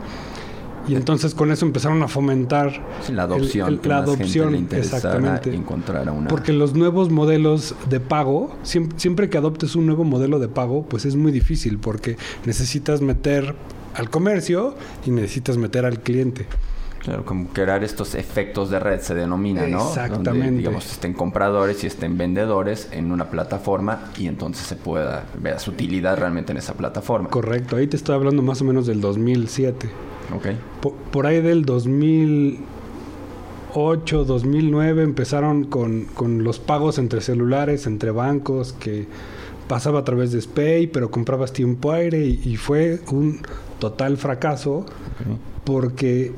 Y 0.88 0.96
entonces 0.96 1.36
con 1.36 1.52
eso 1.52 1.66
empezaron 1.66 2.02
a 2.02 2.08
fomentar 2.08 2.82
la 3.12 3.24
adopción. 3.24 3.80
la 3.84 3.98
adopción, 3.98 4.68
exactamente. 4.72 5.54
Encontrar 5.54 6.10
a 6.10 6.12
una... 6.12 6.28
Porque 6.28 6.54
los 6.54 6.74
nuevos 6.74 7.12
modelos 7.12 7.76
de 7.90 8.00
pago, 8.00 8.56
siempre, 8.64 9.30
que 9.30 9.38
adoptes 9.38 9.76
un 9.76 9.86
nuevo 9.86 10.04
modelo 10.04 10.40
de 10.40 10.48
pago, 10.48 10.84
pues 10.84 11.06
es 11.06 11.16
muy 11.16 11.32
difícil 11.32 11.78
porque 11.78 12.18
necesitas 12.46 13.02
meter 13.02 13.56
al 13.94 14.10
comercio 14.10 14.76
y 15.06 15.12
necesitas 15.12 15.58
meter 15.58 15.86
al 15.86 16.00
cliente. 16.00 16.48
Claro, 17.04 17.26
como 17.26 17.48
crear 17.48 17.84
estos 17.84 18.14
efectos 18.14 18.70
de 18.70 18.80
red 18.80 19.00
se 19.00 19.16
denomina, 19.16 19.66
¿no? 19.66 19.88
Exactamente. 19.88 20.30
Donde, 20.30 20.52
digamos, 20.58 20.92
estén 20.92 21.14
compradores 21.14 21.84
y 21.84 21.88
estén 21.88 22.16
vendedores 22.18 22.90
en 22.92 23.12
una 23.12 23.32
plataforma 23.32 24.12
y 24.20 24.28
entonces 24.28 24.68
se 24.68 24.76
pueda 24.76 25.26
ver 25.40 25.60
su 25.60 25.72
utilidad 25.72 26.16
realmente 26.18 26.52
en 26.52 26.60
esa 26.60 26.76
plataforma. 26.76 27.30
Correcto, 27.30 27.78
ahí 27.78 27.88
te 27.88 27.98
estoy 27.98 28.14
hablando 28.16 28.44
más 28.44 28.62
o 28.62 28.66
menos 28.66 28.86
del 28.86 29.02
2007. 29.02 29.90
Ok. 30.36 30.50
Por, 31.12 31.26
ahí 31.26 31.42
del 31.42 31.66
2008, 31.66 34.26
2009 34.26 35.02
empezaron 35.02 35.64
con, 35.64 36.06
con 36.06 36.44
los 36.44 36.60
pagos 36.60 37.00
entre 37.00 37.22
celulares, 37.22 37.88
entre 37.88 38.12
bancos, 38.12 38.74
que 38.74 39.08
pasaba 39.72 40.02
a 40.02 40.04
través 40.04 40.34
de 40.34 40.42
Spay, 40.42 40.88
pero 40.88 41.10
comprabas 41.10 41.54
tiempo 41.54 41.94
aire 41.94 42.26
y, 42.26 42.58
fue 42.58 43.00
un 43.10 43.40
total 43.80 44.18
fracaso 44.18 44.86
porque 45.64 46.34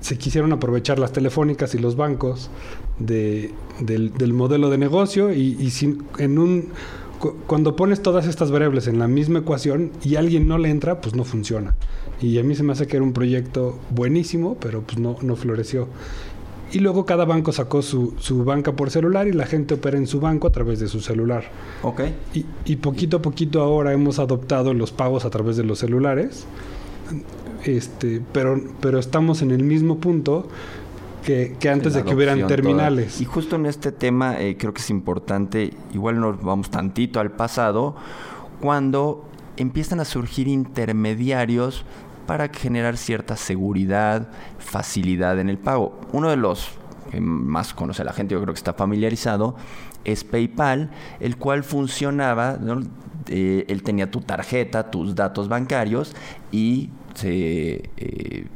se 0.00 0.18
quisieron 0.18 0.52
aprovechar 0.52 0.98
las 0.98 1.12
telefónicas 1.12 1.74
y 1.74 1.78
los 1.78 1.96
bancos 1.96 2.50
del, 2.98 3.52
modelo 4.32 4.70
de 4.70 4.78
negocio 4.78 5.32
y, 5.32 5.72
en 6.18 6.38
un 6.38 6.68
cuando 7.48 7.74
pones 7.74 8.00
todas 8.00 8.28
estas 8.28 8.52
variables 8.52 8.86
en 8.86 9.00
la 9.00 9.08
misma 9.08 9.40
ecuación 9.40 9.90
y 10.04 10.14
alguien 10.14 10.46
no 10.46 10.56
le 10.56 10.70
entra, 10.70 11.00
pues 11.00 11.16
no 11.16 11.24
funciona. 11.24 11.74
Y 12.20 12.38
a 12.38 12.44
mí 12.44 12.54
se 12.54 12.62
me 12.62 12.72
hace 12.72 12.86
que 12.86 12.96
era 12.96 13.04
un 13.04 13.12
proyecto 13.12 13.76
buenísimo, 13.90 14.56
pero 14.60 14.82
pues 14.82 14.98
no, 14.98 15.16
no 15.22 15.34
floreció. 15.34 15.88
Y 16.70 16.78
luego 16.78 17.06
cada 17.06 17.24
banco 17.24 17.50
sacó 17.50 17.82
su, 17.82 18.14
su, 18.18 18.44
banca 18.44 18.72
por 18.72 18.90
celular 18.90 19.26
y 19.26 19.32
la 19.32 19.46
gente 19.46 19.74
opera 19.74 19.96
en 19.96 20.06
su 20.06 20.20
banco 20.20 20.46
a 20.46 20.52
través 20.52 20.78
de 20.78 20.86
su 20.86 21.00
celular. 21.00 21.44
Ok. 21.82 22.02
Y, 22.34 22.44
y 22.64 22.76
poquito 22.76 23.16
a 23.16 23.22
poquito 23.22 23.62
ahora 23.62 23.92
hemos 23.92 24.20
adoptado 24.20 24.74
los 24.74 24.92
pagos 24.92 25.24
a 25.24 25.30
través 25.30 25.56
de 25.56 25.64
los 25.64 25.80
celulares 25.80 26.46
este, 27.64 28.22
pero, 28.32 28.60
pero 28.80 28.98
estamos 28.98 29.42
en 29.42 29.50
el 29.50 29.62
mismo 29.62 29.98
punto 29.98 30.48
que, 31.24 31.68
antes 31.68 31.94
de 31.94 32.04
que 32.04 32.14
hubieran 32.14 32.46
terminales. 32.46 33.20
Y 33.20 33.24
justo 33.24 33.56
en 33.56 33.66
este 33.66 33.92
tema 33.92 34.40
eh, 34.40 34.56
creo 34.56 34.72
que 34.72 34.80
es 34.80 34.90
importante, 34.90 35.74
igual 35.92 36.20
nos 36.20 36.40
vamos 36.42 36.70
tantito 36.70 37.20
al 37.20 37.32
pasado, 37.32 37.96
cuando 38.60 39.28
empiezan 39.56 40.00
a 40.00 40.04
surgir 40.04 40.48
intermediarios 40.48 41.84
para 42.26 42.48
generar 42.48 42.96
cierta 42.96 43.36
seguridad, 43.36 44.28
facilidad 44.58 45.38
en 45.38 45.48
el 45.48 45.58
pago. 45.58 46.00
Uno 46.12 46.30
de 46.30 46.36
los 46.36 46.70
que 47.10 47.20
más 47.20 47.74
conoce 47.74 48.04
la 48.04 48.12
gente, 48.12 48.34
yo 48.34 48.42
creo 48.42 48.54
que 48.54 48.58
está 48.58 48.74
familiarizado, 48.74 49.56
es 50.04 50.24
PayPal, 50.24 50.90
el 51.20 51.36
cual 51.36 51.64
funcionaba, 51.64 52.58
eh, 53.28 53.64
él 53.68 53.82
tenía 53.82 54.10
tu 54.10 54.20
tarjeta, 54.20 54.90
tus 54.90 55.14
datos 55.14 55.48
bancarios 55.48 56.14
y 56.52 56.90
eh, 57.24 58.46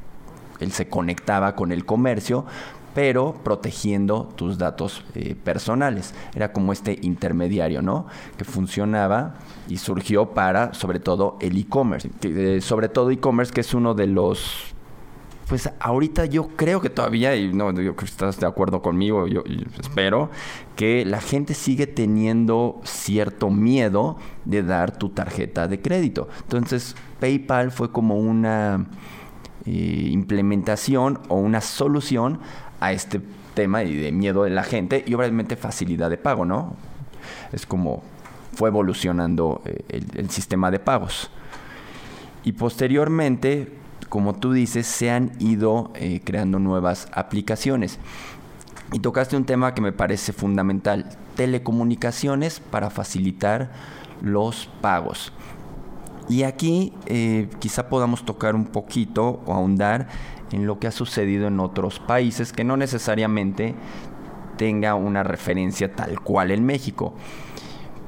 él 0.60 0.72
se 0.72 0.88
conectaba 0.88 1.54
con 1.54 1.72
el 1.72 1.84
comercio, 1.84 2.46
pero 2.94 3.34
protegiendo 3.42 4.28
tus 4.36 4.58
datos 4.58 5.04
eh, 5.14 5.34
personales. 5.34 6.14
Era 6.34 6.52
como 6.52 6.72
este 6.72 6.98
intermediario, 7.02 7.82
¿no? 7.82 8.06
Que 8.36 8.44
funcionaba 8.44 9.34
y 9.68 9.78
surgió 9.78 10.30
para, 10.30 10.74
sobre 10.74 11.00
todo, 11.00 11.36
el 11.40 11.56
e-commerce. 11.58 12.10
Eh, 12.22 12.60
sobre 12.60 12.88
todo 12.88 13.10
e-commerce, 13.10 13.52
que 13.52 13.62
es 13.62 13.74
uno 13.74 13.94
de 13.94 14.06
los 14.06 14.72
pues 15.48 15.68
ahorita 15.80 16.24
yo 16.24 16.48
creo 16.56 16.80
que 16.80 16.88
todavía, 16.88 17.36
y 17.36 17.52
no, 17.52 17.72
yo 17.78 17.94
que 17.94 18.06
estás 18.06 18.40
de 18.40 18.46
acuerdo 18.46 18.80
conmigo, 18.80 19.26
yo, 19.26 19.42
espero, 19.78 20.30
que 20.76 21.04
la 21.04 21.20
gente 21.20 21.52
sigue 21.52 21.86
teniendo 21.86 22.80
cierto 22.84 23.50
miedo 23.50 24.16
de 24.46 24.62
dar 24.62 24.96
tu 24.96 25.10
tarjeta 25.10 25.68
de 25.68 25.82
crédito. 25.82 26.28
Entonces, 26.44 26.96
PayPal 27.22 27.70
fue 27.70 27.92
como 27.92 28.16
una 28.16 28.86
eh, 29.64 30.08
implementación 30.10 31.20
o 31.28 31.36
una 31.36 31.60
solución 31.60 32.40
a 32.80 32.90
este 32.90 33.20
tema 33.54 33.84
y 33.84 33.94
de 33.94 34.10
miedo 34.10 34.42
de 34.42 34.50
la 34.50 34.64
gente 34.64 35.04
y 35.06 35.14
obviamente 35.14 35.54
facilidad 35.54 36.10
de 36.10 36.18
pago, 36.18 36.44
¿no? 36.44 36.74
Es 37.52 37.64
como 37.64 38.02
fue 38.54 38.70
evolucionando 38.70 39.62
eh, 39.64 40.02
el 40.16 40.30
sistema 40.30 40.72
de 40.72 40.80
pagos. 40.80 41.30
Y 42.42 42.52
posteriormente 42.52 43.78
como 44.12 44.34
tú 44.34 44.52
dices, 44.52 44.86
se 44.86 45.10
han 45.10 45.32
ido 45.38 45.90
eh, 45.94 46.20
creando 46.22 46.58
nuevas 46.58 47.08
aplicaciones. 47.12 47.98
Y 48.92 48.98
tocaste 48.98 49.38
un 49.38 49.46
tema 49.46 49.72
que 49.72 49.80
me 49.80 49.92
parece 49.92 50.34
fundamental, 50.34 51.08
telecomunicaciones 51.34 52.60
para 52.60 52.90
facilitar 52.90 53.70
los 54.20 54.68
pagos. 54.82 55.32
Y 56.28 56.44
aquí 56.44 56.92
eh, 57.06 57.48
quizá 57.58 57.88
podamos 57.88 58.24
tocar 58.24 58.54
un 58.54 58.66
poquito 58.66 59.40
o 59.46 59.52
ahondar 59.52 60.08
en 60.52 60.66
lo 60.66 60.78
que 60.78 60.86
ha 60.86 60.92
sucedido 60.92 61.48
en 61.48 61.60
otros 61.60 61.98
países 61.98 62.52
que 62.52 62.64
no 62.64 62.76
necesariamente 62.76 63.74
tenga 64.56 64.94
una 64.94 65.22
referencia 65.22 65.94
tal 65.94 66.20
cual 66.20 66.50
en 66.50 66.64
México. 66.64 67.14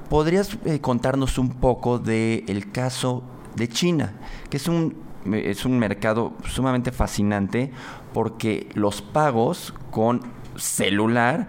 ¿Podrías 0.09 0.59
eh, 0.64 0.80
contarnos 0.80 1.38
un 1.38 1.50
poco 1.50 1.99
del 1.99 2.71
caso 2.71 3.23
de 3.56 3.68
China, 3.68 4.12
que 4.50 4.59
es 4.59 4.68
un 4.68 5.04
es 5.33 5.64
un 5.64 5.78
mercado 5.78 6.35
sumamente 6.44 6.92
fascinante 6.92 7.71
porque 8.12 8.68
los 8.75 9.00
pagos 9.00 9.73
con 9.90 10.21
celular 10.56 11.49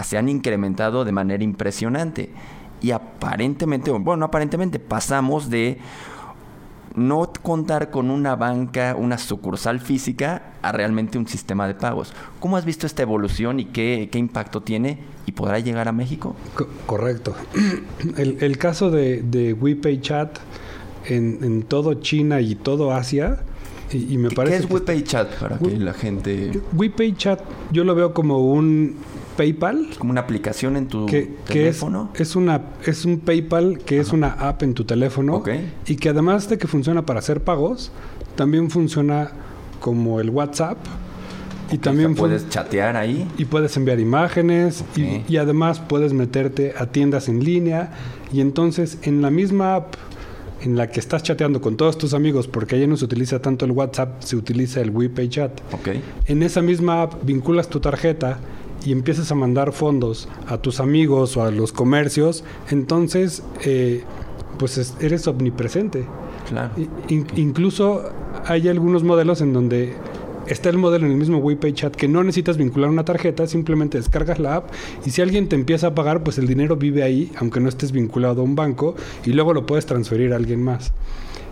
se 0.00 0.18
han 0.18 0.28
incrementado 0.28 1.04
de 1.04 1.12
manera 1.12 1.42
impresionante. 1.42 2.30
Y 2.80 2.90
aparentemente, 2.90 3.90
bueno, 3.90 4.26
aparentemente 4.26 4.78
pasamos 4.78 5.50
de 5.50 5.78
no 6.96 7.30
contar 7.42 7.90
con 7.90 8.10
una 8.10 8.36
banca, 8.36 8.96
una 8.98 9.18
sucursal 9.18 9.80
física, 9.80 10.54
a 10.62 10.72
realmente 10.72 11.18
un 11.18 11.28
sistema 11.28 11.68
de 11.68 11.74
pagos. 11.74 12.12
¿Cómo 12.40 12.56
has 12.56 12.64
visto 12.64 12.86
esta 12.86 13.02
evolución 13.02 13.60
y 13.60 13.66
qué, 13.66 14.08
impacto 14.14 14.62
tiene? 14.62 14.98
¿Y 15.26 15.32
podrá 15.32 15.58
llegar 15.58 15.88
a 15.88 15.92
México? 15.92 16.34
correcto. 16.86 17.34
El, 18.16 18.58
caso 18.58 18.90
de, 18.90 19.22
de 19.22 19.52
WePay 19.52 20.00
Chat 20.00 20.38
en, 21.08 21.62
todo 21.62 21.94
China 21.94 22.40
y 22.40 22.54
todo 22.54 22.92
Asia. 22.92 23.40
Y, 23.92 24.18
me 24.18 24.30
parece 24.30 24.58
¿Qué 24.58 24.64
es 24.64 24.70
WePay 24.70 25.04
Chat 25.04 25.34
para 25.38 25.58
que 25.58 25.76
la 25.76 25.92
gente...? 25.92 26.60
WePay 26.72 27.14
Chat 27.14 27.40
yo 27.70 27.84
lo 27.84 27.94
veo 27.94 28.12
como 28.14 28.38
un 28.40 28.96
PayPal. 29.36 29.88
Como 29.98 30.10
una 30.10 30.22
aplicación 30.22 30.76
en 30.76 30.88
tu 30.88 31.06
teléfono. 31.46 32.10
es, 32.14 32.36
una, 32.36 32.62
es 32.84 33.04
un 33.04 33.20
PayPal 33.20 33.78
que 33.78 33.98
es 34.00 34.12
una 34.12 34.32
app 34.32 34.62
en 34.62 34.74
tu 34.74 34.84
teléfono. 34.84 35.42
Y 35.86 35.96
que 35.96 36.08
además 36.08 36.48
de 36.48 36.58
que 36.58 36.66
funciona 36.66 37.06
para 37.06 37.20
hacer 37.20 37.42
pagos, 37.42 37.92
también 38.34 38.70
funciona 38.70 39.30
como 39.80 40.20
el 40.20 40.30
WhatsApp. 40.30 40.78
Y 41.70 41.78
también 41.78 42.14
puedes 42.14 42.48
chatear 42.48 42.96
ahí. 42.96 43.26
Y 43.38 43.44
puedes 43.44 43.76
enviar 43.76 43.98
imágenes. 43.98 44.84
Y, 44.94 45.22
y 45.28 45.36
además 45.36 45.80
puedes 45.80 46.12
meterte 46.12 46.74
a 46.76 46.86
tiendas 46.86 47.28
en 47.28 47.44
línea. 47.44 47.92
Y 48.32 48.40
entonces 48.40 48.98
en 49.02 49.22
la 49.22 49.30
misma 49.30 49.74
app 49.74 49.94
en 50.62 50.76
la 50.76 50.88
que 50.90 51.00
estás 51.00 51.22
chateando 51.22 51.60
con 51.60 51.76
todos 51.76 51.98
tus 51.98 52.14
amigos, 52.14 52.48
porque 52.48 52.76
ahí 52.76 52.86
no 52.86 52.96
se 52.96 53.04
utiliza 53.04 53.40
tanto 53.40 53.64
el 53.64 53.72
WhatsApp, 53.72 54.22
se 54.22 54.36
utiliza 54.36 54.80
el 54.80 54.90
WePay 54.90 55.28
Chat. 55.28 55.60
Okay. 55.72 56.02
En 56.26 56.42
esa 56.42 56.62
misma 56.62 57.02
app 57.02 57.24
vinculas 57.24 57.68
tu 57.68 57.80
tarjeta 57.80 58.38
y 58.84 58.92
empiezas 58.92 59.30
a 59.32 59.34
mandar 59.34 59.72
fondos 59.72 60.28
a 60.46 60.58
tus 60.58 60.80
amigos 60.80 61.36
o 61.36 61.44
a 61.44 61.50
los 61.50 61.72
comercios, 61.72 62.44
entonces 62.70 63.42
eh, 63.64 64.04
pues 64.58 64.94
eres 65.00 65.26
omnipresente. 65.26 66.06
Claro. 66.48 66.70
Incluso 67.08 68.04
hay 68.44 68.68
algunos 68.68 69.02
modelos 69.02 69.40
en 69.40 69.52
donde 69.52 69.96
Está 70.46 70.68
el 70.68 70.78
modelo 70.78 71.06
en 71.06 71.12
el 71.12 71.18
mismo 71.18 71.38
WePay 71.38 71.72
Chat 71.72 71.96
que 71.96 72.06
no 72.06 72.22
necesitas 72.22 72.56
vincular 72.56 72.88
una 72.88 73.04
tarjeta, 73.04 73.48
simplemente 73.48 73.98
descargas 73.98 74.38
la 74.38 74.54
app 74.54 74.70
y 75.04 75.10
si 75.10 75.20
alguien 75.20 75.48
te 75.48 75.56
empieza 75.56 75.88
a 75.88 75.94
pagar, 75.96 76.22
pues 76.22 76.38
el 76.38 76.46
dinero 76.46 76.76
vive 76.76 77.02
ahí, 77.02 77.32
aunque 77.38 77.58
no 77.58 77.68
estés 77.68 77.90
vinculado 77.90 78.42
a 78.42 78.44
un 78.44 78.54
banco, 78.54 78.94
y 79.24 79.32
luego 79.32 79.52
lo 79.52 79.66
puedes 79.66 79.86
transferir 79.86 80.32
a 80.32 80.36
alguien 80.36 80.62
más. 80.62 80.92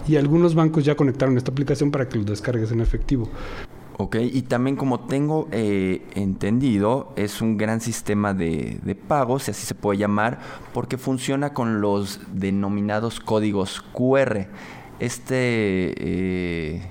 Y 0.07 0.15
algunos 0.15 0.55
bancos 0.55 0.85
ya 0.85 0.95
conectaron 0.95 1.37
esta 1.37 1.51
aplicación 1.51 1.91
para 1.91 2.09
que 2.09 2.19
lo 2.19 2.25
descargues 2.25 2.71
en 2.71 2.81
efectivo. 2.81 3.29
Ok, 3.97 4.17
y 4.21 4.43
también 4.43 4.75
como 4.75 5.01
tengo 5.01 5.47
eh, 5.53 6.05
entendido, 6.15 7.13
es 7.15 7.41
un 7.41 7.57
gran 7.57 7.81
sistema 7.81 8.35
de, 8.35 8.81
de, 8.83 8.95
pagos, 8.97 9.45
si 9.45 9.53
así 9.53 9.65
se 9.67 9.77
puede 9.77 9.99
llamar, 9.99 10.41
porque 10.73 10.99
funciona 10.99 11.55
con 11.55 11.81
los 11.81 12.21
denominados 12.33 13.21
códigos 13.21 13.83
QR. 13.93 14.49
Este 14.99 15.95
eh, 15.97 16.83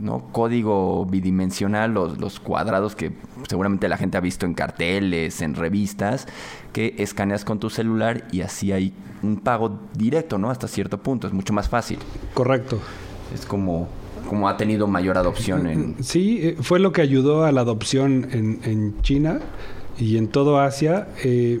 ¿no? 0.00 0.24
código 0.32 1.06
bidimensional, 1.06 1.92
los, 1.92 2.18
los 2.18 2.40
cuadrados 2.40 2.96
que 2.96 3.12
seguramente 3.48 3.88
la 3.88 3.96
gente 3.96 4.16
ha 4.16 4.20
visto 4.20 4.46
en 4.46 4.54
carteles, 4.54 5.40
en 5.40 5.54
revistas, 5.54 6.26
que 6.72 6.94
escaneas 6.98 7.44
con 7.44 7.60
tu 7.60 7.70
celular 7.70 8.26
y 8.32 8.40
así 8.40 8.72
hay 8.72 8.92
un 9.22 9.36
pago 9.36 9.78
directo, 9.94 10.38
¿no? 10.38 10.50
Hasta 10.50 10.68
cierto 10.68 10.98
punto, 10.98 11.26
es 11.26 11.32
mucho 11.32 11.52
más 11.52 11.68
fácil. 11.68 11.98
Correcto. 12.34 12.80
Es 13.32 13.46
como, 13.46 13.88
como 14.34 14.48
ha 14.48 14.56
tenido 14.56 14.88
mayor 14.88 15.16
adopción 15.16 15.68
en... 15.68 15.94
Sí, 16.02 16.40
eh, 16.42 16.56
fue 16.60 16.80
lo 16.80 16.90
que 16.90 17.02
ayudó 17.02 17.44
a 17.44 17.52
la 17.52 17.60
adopción 17.60 18.26
en, 18.32 18.58
en 18.64 19.00
China 19.02 19.38
y 19.96 20.16
en 20.16 20.26
todo 20.26 20.58
Asia. 20.58 21.06
Eh, 21.22 21.60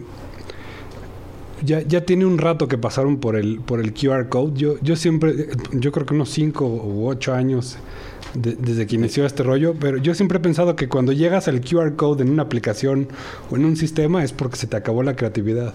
ya, 1.64 1.82
ya 1.82 2.04
tiene 2.04 2.26
un 2.26 2.38
rato 2.38 2.66
que 2.66 2.76
pasaron 2.76 3.18
por 3.18 3.36
el, 3.36 3.60
por 3.60 3.78
el 3.78 3.94
QR 3.94 4.28
code. 4.28 4.54
Yo, 4.56 4.74
yo 4.82 4.96
siempre, 4.96 5.50
yo 5.70 5.92
creo 5.92 6.04
que 6.04 6.14
unos 6.14 6.30
5 6.30 6.66
u 6.66 7.06
8 7.06 7.32
años 7.32 7.78
desde 8.34 8.88
que 8.88 8.96
inició 8.96 9.24
este 9.24 9.44
rollo, 9.44 9.76
pero 9.78 9.96
yo 9.98 10.12
siempre 10.12 10.38
he 10.38 10.40
pensado 10.40 10.74
que 10.74 10.88
cuando 10.88 11.12
llegas 11.12 11.46
al 11.46 11.60
QR 11.60 11.94
code 11.94 12.24
en 12.24 12.30
una 12.30 12.42
aplicación 12.42 13.06
o 13.52 13.54
en 13.54 13.64
un 13.64 13.76
sistema 13.76 14.24
es 14.24 14.32
porque 14.32 14.56
se 14.56 14.66
te 14.66 14.76
acabó 14.76 15.04
la 15.04 15.14
creatividad. 15.14 15.74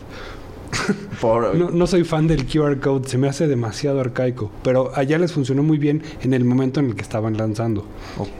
no, 1.74 1.88
soy 1.88 2.04
fan 2.04 2.28
del 2.28 2.46
QR 2.46 2.80
code, 2.80 3.08
se 3.08 3.18
me 3.18 3.28
hace 3.28 3.48
demasiado 3.48 4.00
arcaico, 4.00 4.52
pero 4.64 4.92
allá 4.96 5.18
les 5.18 5.32
funcionó 5.32 5.64
muy 5.64 5.78
bien 5.78 6.04
en 6.22 6.34
el 6.34 6.46
momento 6.46 6.80
en 6.80 6.88
el 6.88 6.96
que 6.96 7.02
estaban 7.02 7.38
lanzando. 7.38 7.86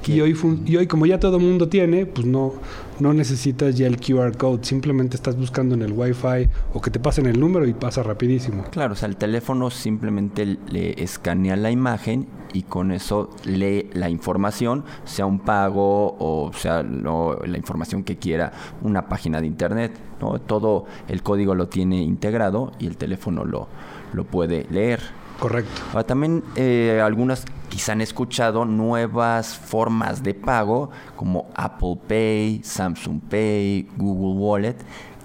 Y, 0.06 0.22
hoy 0.22 0.36
y 0.66 0.78
hoy 0.78 0.88
como 0.88 1.06
ya 1.06 1.20
todo 1.20 1.38
el 1.38 1.44
mundo 1.44 1.70
tiene, 1.70 2.06
pues 2.06 2.26
no, 2.26 2.54
no 3.00 3.14
necesitas 3.14 3.78
ya 3.78 3.88
el 3.88 3.98
QR 3.98 4.36
code, 4.38 4.64
simplemente 4.64 5.16
estás 5.16 5.36
buscando 5.38 5.76
en 5.76 5.82
el 5.82 5.94
Wi-Fi 5.94 6.50
o 6.74 6.82
que 6.82 6.92
te 6.92 7.00
pasen 7.00 7.26
el 7.26 7.40
número 7.40 7.66
y 7.66 7.74
pasa 7.74 8.04
rapidísimo. 8.04 8.64
Claro, 8.72 8.94
o 8.94 8.96
sea, 8.96 9.08
el 9.08 9.18
teléfono 9.18 9.70
simplemente 9.70 10.46
le 10.46 11.02
escanea 11.02 11.56
la 11.56 11.72
imagen 11.72 12.28
y 12.54 12.64
con 12.64 12.92
eso 12.92 13.30
lee 13.46 13.90
la 13.94 14.10
información, 14.10 14.84
sea 15.06 15.26
un 15.26 15.40
pago 15.40 16.16
o 16.20 16.52
sea 16.54 16.84
la 16.84 17.58
información 17.58 18.04
que 18.04 18.18
quiera 18.18 18.52
una 18.82 19.08
página 19.08 19.40
de 19.42 19.48
internet. 19.48 19.92
¿no? 20.22 20.40
Todo 20.40 20.86
el 21.08 21.24
código 21.24 21.56
lo 21.56 21.68
tiene 21.68 22.02
integrado 22.02 22.74
y 22.80 22.88
el 22.88 22.98
teléfono 22.98 23.46
lo, 23.46 23.68
lo 24.14 24.26
puede 24.26 24.66
leer. 24.70 25.00
Correcto. 25.40 26.04
también 26.04 26.44
eh, 26.56 27.02
algunas 27.04 27.46
quizá 27.70 27.94
han 27.94 28.02
escuchado 28.02 28.66
nuevas 28.66 29.56
formas 29.56 30.22
de 30.22 30.34
pago 30.34 30.90
como 31.16 31.50
Apple 31.56 31.98
Pay, 32.08 32.62
Samsung 32.64 33.22
Pay, 33.30 33.88
Google 33.98 34.40
Wallet 34.40 34.78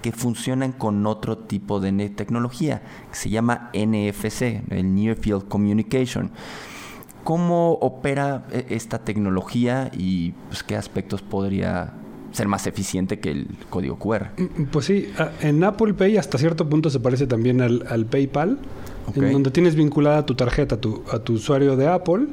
que 0.05 0.11
funcionan 0.11 0.71
con 0.71 1.07
otro 1.07 1.35
tipo 1.35 1.79
de 1.79 2.09
tecnología 2.09 2.83
que 3.09 3.15
se 3.15 3.31
llama 3.31 3.71
NFC, 3.73 4.61
el 4.69 4.93
Near 4.93 5.15
Field 5.15 5.47
Communication. 5.47 6.29
¿Cómo 7.23 7.71
opera 7.71 8.45
eh, 8.51 8.67
esta 8.69 8.99
tecnología 8.99 9.89
y 9.97 10.33
pues, 10.49 10.61
qué 10.61 10.75
aspectos 10.75 11.23
podría 11.23 11.95
ser 12.33 12.47
más 12.47 12.67
eficiente 12.67 13.19
que 13.19 13.31
el 13.31 13.47
código 13.71 13.97
QR? 13.97 14.27
Mm, 14.37 14.65
pues 14.65 14.85
sí, 14.85 15.11
en 15.41 15.63
Apple 15.63 15.95
Pay 15.95 16.17
hasta 16.17 16.37
cierto 16.37 16.69
punto 16.69 16.91
se 16.91 16.99
parece 16.99 17.25
también 17.25 17.59
al, 17.61 18.05
PayPal, 18.05 18.59
en 19.13 19.31
donde 19.31 19.51
tienes 19.51 19.75
vinculada 19.75 20.25
tu 20.25 20.35
tarjeta 20.35 20.75
a 20.75 20.81
tu, 20.81 21.03
a 21.11 21.19
tu 21.19 21.33
usuario 21.33 21.75
de 21.75 21.87
Apple 21.87 22.27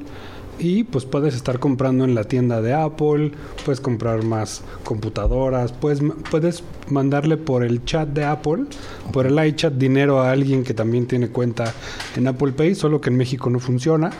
y 0.58 0.84
pues 0.84 1.04
puedes 1.04 1.34
estar 1.34 1.58
comprando 1.58 2.04
en 2.04 2.14
la 2.14 2.24
tienda 2.24 2.60
de 2.60 2.72
Apple, 2.72 3.32
puedes 3.64 3.80
comprar 3.80 4.22
más 4.22 4.62
computadoras, 4.84 5.72
puedes, 5.72 6.00
puedes 6.30 6.62
mandarle 6.88 7.36
por 7.36 7.64
el 7.64 7.84
chat 7.84 8.08
de 8.08 8.24
Apple, 8.24 8.64
por 9.12 9.26
el 9.26 9.44
iChat 9.44 9.74
dinero 9.74 10.20
a 10.20 10.30
alguien 10.30 10.62
que 10.62 10.74
también 10.74 11.06
tiene 11.06 11.28
cuenta 11.28 11.72
en 12.16 12.28
Apple 12.28 12.52
Pay, 12.52 12.74
solo 12.74 13.00
que 13.00 13.10
en 13.10 13.16
México 13.16 13.50
no 13.50 13.58
funciona. 13.58 14.12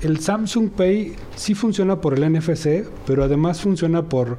El 0.00 0.18
Samsung 0.18 0.70
Pay 0.70 1.14
sí 1.36 1.54
funciona 1.54 2.00
por 2.00 2.18
el 2.18 2.32
NFC, 2.32 2.86
pero 3.06 3.22
además 3.22 3.60
funciona 3.60 4.02
por 4.02 4.38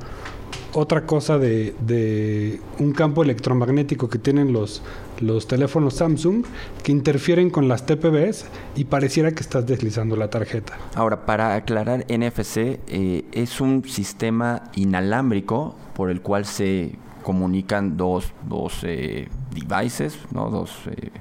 otra 0.74 1.06
cosa 1.06 1.38
de, 1.38 2.60
un 2.80 2.94
campo 2.94 3.24
electromagnético 3.24 4.10
que 4.10 4.18
tienen 4.18 4.54
los, 4.54 4.82
los 5.20 5.48
teléfonos 5.48 5.96
Samsung 5.96 6.46
que 6.84 6.92
interfieren 6.92 7.50
con 7.50 7.68
las 7.68 7.86
TPBs 7.86 8.46
y 8.76 8.86
pareciera 8.86 9.32
que 9.32 9.42
estás 9.42 9.66
deslizando 9.66 10.16
la 10.16 10.30
tarjeta. 10.30 10.78
Ahora, 10.96 11.26
para 11.26 11.56
aclarar, 11.56 12.06
NFC 12.10 12.80
eh, 12.88 13.26
es 13.32 13.62
un 13.62 13.84
sistema 13.86 14.64
inalámbrico 14.76 15.76
por 15.96 16.10
el 16.10 16.22
cual 16.22 16.46
se 16.46 16.96
comunican 17.24 17.98
dos, 17.98 18.34
dos 18.48 18.80
eh, 18.84 19.28
devices, 19.52 20.18
¿no? 20.32 20.50
dos 20.50 20.72
eh, 20.88 21.12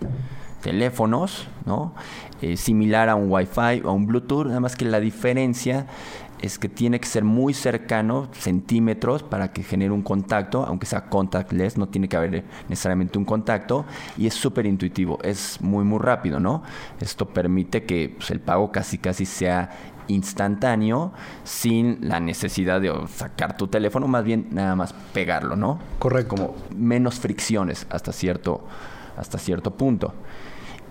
teléfonos, 0.62 1.48
¿no? 1.66 1.94
Similar 2.56 3.10
a 3.10 3.16
un 3.16 3.30
Wi-Fi 3.30 3.82
o 3.84 3.92
un 3.92 4.06
Bluetooth, 4.06 4.46
nada 4.46 4.60
más 4.60 4.76
que 4.76 4.86
la 4.86 4.98
diferencia 4.98 5.86
es 6.40 6.59
que 6.59 6.68
tiene 6.68 7.00
que 7.00 7.07
ser 7.07 7.24
muy 7.24 7.55
cercano, 7.55 8.29
centímetros, 8.33 9.22
para 9.22 9.53
que 9.53 9.62
genere 9.62 9.92
un 9.92 10.03
contacto, 10.03 10.64
aunque 10.64 10.87
sea 10.87 11.09
contactless, 11.09 11.76
no 11.76 11.88
tiene 11.88 12.09
que 12.09 12.16
haber 12.16 12.44
necesariamente 12.68 13.18
un 13.18 13.24
contacto, 13.24 13.85
y 14.16 14.26
es 14.26 14.35
súper 14.35 14.66
intuitivo, 14.66 15.18
es 15.22 15.61
muy, 15.61 15.85
muy 15.85 15.98
rápido, 15.98 16.40
¿no? 16.40 16.62
Esto 17.00 17.29
permite 17.29 17.85
que 17.85 18.14
pues, 18.16 18.31
el 18.31 18.40
pago 18.40 18.72
casi, 18.72 18.98
casi 18.98 19.26
sea 19.26 19.70
instantáneo, 20.09 21.12
sin 21.44 21.98
la 22.09 22.20
necesidad 22.20 22.81
de 22.81 22.92
sacar 23.09 23.57
tu 23.57 23.68
teléfono, 23.68 24.09
más 24.09 24.24
bien 24.24 24.48
nada 24.50 24.74
más 24.74 24.92
pegarlo, 25.12 25.57
¿no? 25.57 25.79
Correcto. 25.98 26.35
Como 26.35 26.55
menos 26.76 27.20
fricciones 27.20 27.87
hasta 27.90 28.12
cierto, 28.12 28.66
hasta 29.16 29.38
cierto 29.38 29.72
punto. 29.76 30.14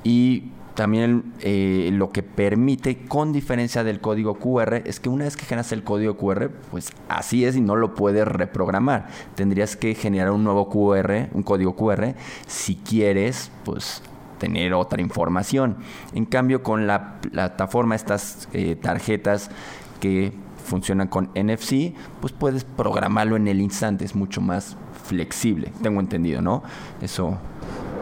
Y 0.04 0.52
también 0.80 1.34
eh, 1.42 1.90
lo 1.92 2.14
que 2.14 2.24
permite, 2.24 3.00
con 3.06 3.34
diferencia 3.34 3.84
del 3.84 4.00
código 4.00 4.36
QR, 4.36 4.76
es 4.86 5.02
que 5.02 5.10
una 5.10 5.26
vez 5.26 5.36
que 5.36 5.44
generas 5.44 5.74
el 5.74 5.84
código 5.84 6.16
QR, 6.16 6.52
pues 6.72 6.94
así 7.10 7.44
es 7.44 7.58
y 7.58 7.60
no 7.60 7.76
lo 7.76 7.96
puedes 7.96 8.26
reprogramar. 8.26 9.10
Tendrías 9.36 9.76
que 9.76 9.94
generar 9.94 10.32
un 10.32 10.46
nuevo 10.46 10.70
QR, 10.70 11.28
un 11.34 11.44
código 11.44 11.76
QR, 11.76 12.16
si 12.48 12.78
quieres, 12.78 13.52
pues 13.66 14.02
tener 14.38 14.74
otra 14.74 15.02
información. 15.02 15.76
En 16.14 16.24
cambio, 16.24 16.64
con 16.64 16.88
la 16.88 17.20
plataforma, 17.20 17.96
estas 17.96 18.48
eh, 18.54 18.78
tarjetas 18.78 19.52
que 20.00 20.32
funcionan 20.64 21.10
con 21.10 21.30
NFC, 21.36 21.94
pues 22.22 22.32
puedes 22.32 22.64
programarlo 22.64 23.36
en 23.36 23.50
el 23.50 23.60
instante, 23.60 24.06
es 24.06 24.16
mucho 24.16 24.40
más 24.40 24.78
flexible, 25.04 25.74
tengo 25.84 26.00
entendido, 26.00 26.42
¿no? 26.42 26.64
Eso 27.02 27.38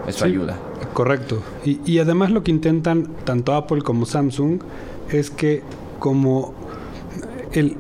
eso 0.08 0.26
ayuda. 0.26 0.58
Correcto. 0.94 1.42
Y, 1.64 1.80
y 1.86 2.00
además 2.00 2.32
lo 2.32 2.44
que 2.44 2.52
intentan 2.52 3.08
tanto 3.24 3.54
Apple 3.54 3.82
como 3.82 4.06
Samsung 4.06 4.62
es 5.12 5.30
que 5.30 5.62
como 6.00 6.54
el, 7.52 7.78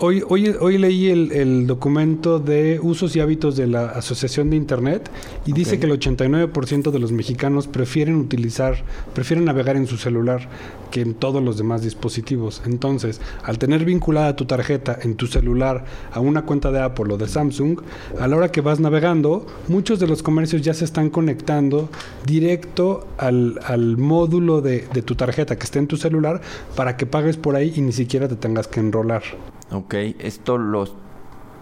Hoy, 0.00 0.22
hoy, 0.28 0.54
hoy 0.60 0.78
leí 0.78 1.08
el, 1.08 1.66
documento 1.66 2.38
de 2.38 2.78
usos 2.80 3.16
y 3.16 3.20
hábitos 3.20 3.56
de 3.56 3.66
la 3.66 3.86
Asociación 3.86 4.48
de 4.48 4.54
Internet 4.54 5.10
y 5.44 5.52
dice 5.52 5.80
que 5.80 5.86
el 5.86 5.98
89% 5.98 6.92
de 6.92 6.98
los 7.00 7.10
mexicanos 7.10 7.66
prefieren 7.66 8.14
utilizar, 8.14 8.84
prefieren 9.12 9.44
navegar 9.44 9.76
en 9.76 9.88
su 9.88 9.96
celular 9.96 10.48
que 10.92 11.00
en 11.00 11.14
todos 11.14 11.42
los 11.42 11.58
demás 11.58 11.82
dispositivos. 11.82 12.62
Entonces, 12.64 13.20
al 13.42 13.58
tener 13.58 13.84
vinculada 13.84 14.36
tu 14.36 14.44
tarjeta 14.44 14.96
en 15.02 15.16
tu 15.16 15.26
celular 15.26 15.84
a 16.12 16.20
una 16.20 16.42
cuenta 16.42 16.70
de 16.70 16.80
Apple 16.80 17.14
o 17.14 17.18
de 17.18 17.26
Samsung, 17.26 17.80
a 18.20 18.28
la 18.28 18.36
hora 18.36 18.52
que 18.52 18.60
vas 18.60 18.78
navegando, 18.78 19.46
muchos 19.66 19.98
de 19.98 20.06
los 20.06 20.22
comercios 20.22 20.62
ya 20.62 20.74
se 20.74 20.84
están 20.84 21.10
conectando 21.10 21.88
directo 22.24 23.08
al, 23.16 23.58
al 23.64 23.96
módulo 23.96 24.60
de, 24.60 24.86
de 24.94 25.02
tu 25.02 25.16
tarjeta 25.16 25.56
que 25.56 25.64
esté 25.64 25.80
en 25.80 25.88
tu 25.88 25.96
celular 25.96 26.40
para 26.76 26.96
que 26.96 27.04
pagues 27.04 27.36
por 27.36 27.56
ahí 27.56 27.72
y 27.74 27.80
ni 27.80 27.92
siquiera 27.92 28.28
te 28.28 28.36
tengas 28.36 28.68
que 28.68 28.78
enrolar. 28.78 29.24
Ok, 29.70 29.94
esto 30.18 30.56
los, 30.58 30.94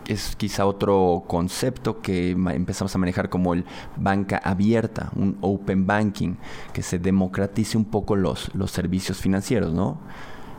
es 0.07 0.37
quizá 0.37 0.67
otro 0.67 1.25
concepto 1.27 2.01
que 2.01 2.31
empezamos 2.31 2.95
a 2.95 2.99
manejar 2.99 3.29
como 3.29 3.55
el 3.55 3.65
banca 3.97 4.41
abierta, 4.45 5.11
un 5.17 5.37
open 5.41 5.87
banking, 5.87 6.37
que 6.73 6.83
se 6.83 6.99
democratice 6.99 7.77
un 7.77 7.85
poco 7.85 8.17
los, 8.17 8.55
los 8.55 8.71
servicios 8.71 9.19
financieros, 9.19 9.73
¿no? 9.73 9.99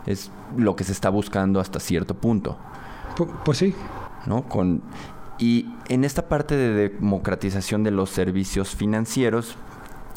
Es 0.06 0.32
lo 0.58 0.76
que 0.76 0.84
se 0.84 0.92
está 0.92 1.10
buscando 1.10 1.60
hasta 1.60 1.80
cierto 1.80 2.16
punto. 2.16 2.58
pues 3.44 3.58
sí. 3.58 3.74
¿No? 4.26 4.48
Con, 4.50 4.82
y 5.40 5.70
en 5.88 6.04
esta 6.04 6.28
parte 6.28 6.56
de 6.56 6.90
democratización 6.90 7.84
de 7.84 7.92
los 7.92 8.10
servicios 8.10 8.76
financieros, 8.76 9.56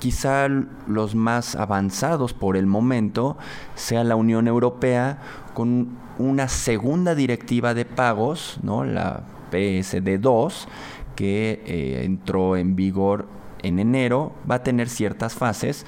quizá 0.01 0.49
los 0.49 1.15
más 1.15 1.55
avanzados 1.55 2.33
por 2.33 2.57
el 2.57 2.67
momento 2.67 3.37
sea 3.77 4.03
la 4.03 4.17
Unión 4.17 4.49
Europea 4.49 5.19
con 5.55 5.91
una 6.19 6.49
segunda 6.49 7.15
directiva 7.15 7.75
de 7.75 7.85
pagos, 7.85 8.59
¿no? 8.63 8.85
la 8.85 9.23
PSD2, 9.53 10.67
que 11.15 11.63
eh, 11.67 12.03
entró 12.05 12.57
en 12.57 12.75
vigor 12.75 13.27
en 13.63 13.79
enero, 13.79 14.33
va 14.51 14.57
a 14.57 14.63
tener 14.63 14.89
ciertas 14.89 15.35
fases, 15.35 15.85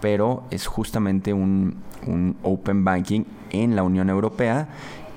pero 0.00 0.44
es 0.50 0.66
justamente 0.66 1.32
un, 1.32 1.78
un 2.06 2.36
open 2.42 2.84
banking 2.84 3.24
en 3.50 3.76
la 3.76 3.82
Unión 3.82 4.10
Europea 4.10 4.68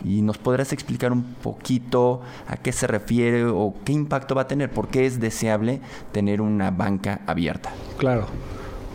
y 0.04 0.22
nos 0.22 0.38
podrás 0.38 0.74
explicar 0.74 1.12
un 1.12 1.24
poquito 1.24 2.22
a 2.48 2.58
qué 2.58 2.72
se 2.72 2.88
refiere 2.88 3.46
o 3.46 3.74
qué 3.86 3.94
impacto 3.94 4.36
va 4.36 4.44
a 4.44 4.48
tener, 4.48 4.72
por 4.72 4.88
qué 4.88 5.06
es 5.06 5.20
deseable 5.20 5.82
tener 6.12 6.42
una 6.42 6.72
banca 6.72 7.22
abierta. 7.26 7.72
Claro. 7.98 8.26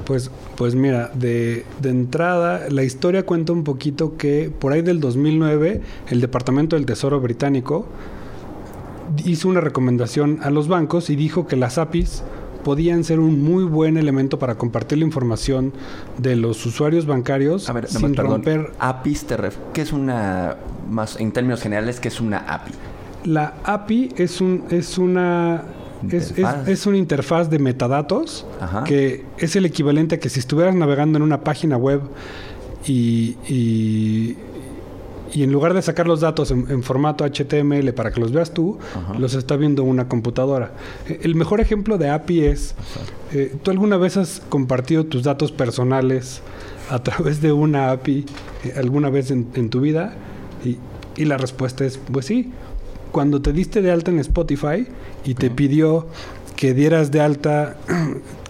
Pues, 0.04 0.30
pues 0.56 0.74
mira, 0.74 1.10
de, 1.14 1.64
de, 1.80 1.90
entrada, 1.90 2.68
la 2.70 2.82
historia 2.82 3.24
cuenta 3.24 3.52
un 3.52 3.62
poquito 3.62 4.16
que 4.16 4.50
por 4.50 4.72
ahí 4.72 4.82
del 4.82 5.00
2009, 5.00 5.80
el 6.10 6.20
Departamento 6.20 6.74
del 6.74 6.86
Tesoro 6.86 7.20
británico 7.20 7.86
hizo 9.24 9.48
una 9.48 9.60
recomendación 9.60 10.40
a 10.42 10.50
los 10.50 10.68
bancos 10.68 11.10
y 11.10 11.16
dijo 11.16 11.46
que 11.46 11.56
las 11.56 11.78
APIs 11.78 12.24
podían 12.62 13.04
ser 13.04 13.20
un 13.20 13.42
muy 13.42 13.64
buen 13.64 13.96
elemento 13.96 14.38
para 14.38 14.54
compartir 14.56 14.98
la 14.98 15.04
información 15.04 15.72
de 16.18 16.36
los 16.36 16.64
usuarios 16.66 17.06
bancarios 17.06 17.68
A 17.68 17.72
ver, 17.72 17.88
sin 17.88 18.14
romper. 18.14 18.72
APIs, 18.78 19.24
te 19.24 19.36
ref- 19.36 19.56
¿qué 19.72 19.82
es 19.82 19.92
una, 19.92 20.56
más 20.90 21.18
en 21.20 21.32
términos 21.32 21.60
generales, 21.60 22.00
qué 22.00 22.08
es 22.08 22.20
una 22.20 22.38
API? 22.38 22.72
La 23.24 23.54
API 23.64 24.10
es 24.16 24.40
un 24.40 24.64
es 24.70 24.98
una 24.98 25.62
es, 26.10 26.34
es- 26.66 26.86
una 26.86 26.96
interfaz 26.96 27.48
de 27.48 27.60
metadatos 27.60 28.44
Ajá. 28.60 28.82
que 28.84 29.24
es 29.38 29.54
el 29.54 29.64
equivalente 29.64 30.16
a 30.16 30.18
que 30.18 30.28
si 30.28 30.40
estuvieras 30.40 30.74
navegando 30.74 31.16
en 31.18 31.22
una 31.22 31.42
página 31.44 31.76
web 31.76 32.00
y, 32.86 33.36
y, 33.48 34.36
y 35.32 35.42
en 35.42 35.52
lugar 35.52 35.72
de 35.74 35.82
sacar 35.82 36.06
los 36.06 36.20
datos 36.20 36.50
en, 36.50 36.66
en 36.70 36.82
formato 36.82 37.24
HTML 37.24 37.92
para 37.94 38.10
que 38.12 38.20
los 38.20 38.32
veas 38.32 38.52
tú, 38.52 38.78
Ajá. 38.94 39.18
los 39.18 39.34
está 39.34 39.56
viendo 39.56 39.82
una 39.84 40.06
computadora. 40.08 40.72
Eh, 41.08 41.20
El 41.22 41.34
mejor 41.34 41.60
ejemplo 41.60 41.96
de 41.98 42.10
API 42.10 42.44
es, 42.44 42.74
eh, 43.32 43.54
¿tú 43.62 43.70
alguna 43.70 43.96
vez 43.96 44.16
has 44.16 44.42
compartido 44.48 45.04
tus 45.04 45.22
datos 45.22 45.50
personales 45.52 46.42
a 46.90 47.02
través 47.02 47.40
de 47.40 47.52
una 47.52 47.90
API 47.92 48.26
eh, 48.64 48.74
alguna 48.76 49.08
vez 49.10 49.30
en, 49.30 49.48
en 49.54 49.70
tu 49.70 49.80
vida? 49.80 50.14
Y, 50.64 50.76
y 51.16 51.24
la 51.24 51.38
respuesta 51.38 51.84
es, 51.84 51.98
pues 51.98 52.26
sí. 52.26 52.52
Cuando 53.10 53.40
te 53.42 53.52
diste 53.52 53.82
de 53.82 53.90
alta 53.90 54.10
en 54.10 54.18
Spotify 54.20 54.86
y 55.24 55.34
te 55.34 55.50
pidió 55.50 56.06
que 56.56 56.72
dieras 56.74 57.10
de 57.10 57.20
alta, 57.20 57.76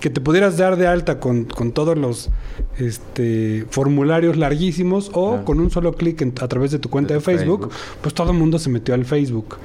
que 0.02 0.10
te 0.10 0.20
pudieras 0.20 0.56
dar 0.56 0.76
de 0.76 0.88
alta 0.88 1.20
con, 1.20 1.44
con 1.44 1.70
todos 1.70 1.96
los 1.96 2.28
este, 2.76 3.64
formularios 3.70 4.36
larguísimos 4.36 5.12
o 5.14 5.44
con 5.44 5.60
un 5.60 5.70
solo 5.70 5.94
clic 5.94 6.20
a 6.42 6.48
través 6.48 6.72
de 6.72 6.80
tu 6.80 6.90
cuenta 6.90 7.14
De 7.14 7.20
de, 7.20 7.24
Facebook, 7.24 7.60
Facebook. 7.70 8.00
pues 8.00 8.12
todo 8.12 8.32
el 8.32 8.36
mundo 8.36 8.58
se 8.58 8.68
metió 8.68 8.94
al 8.94 9.04
Facebook. 9.04 9.58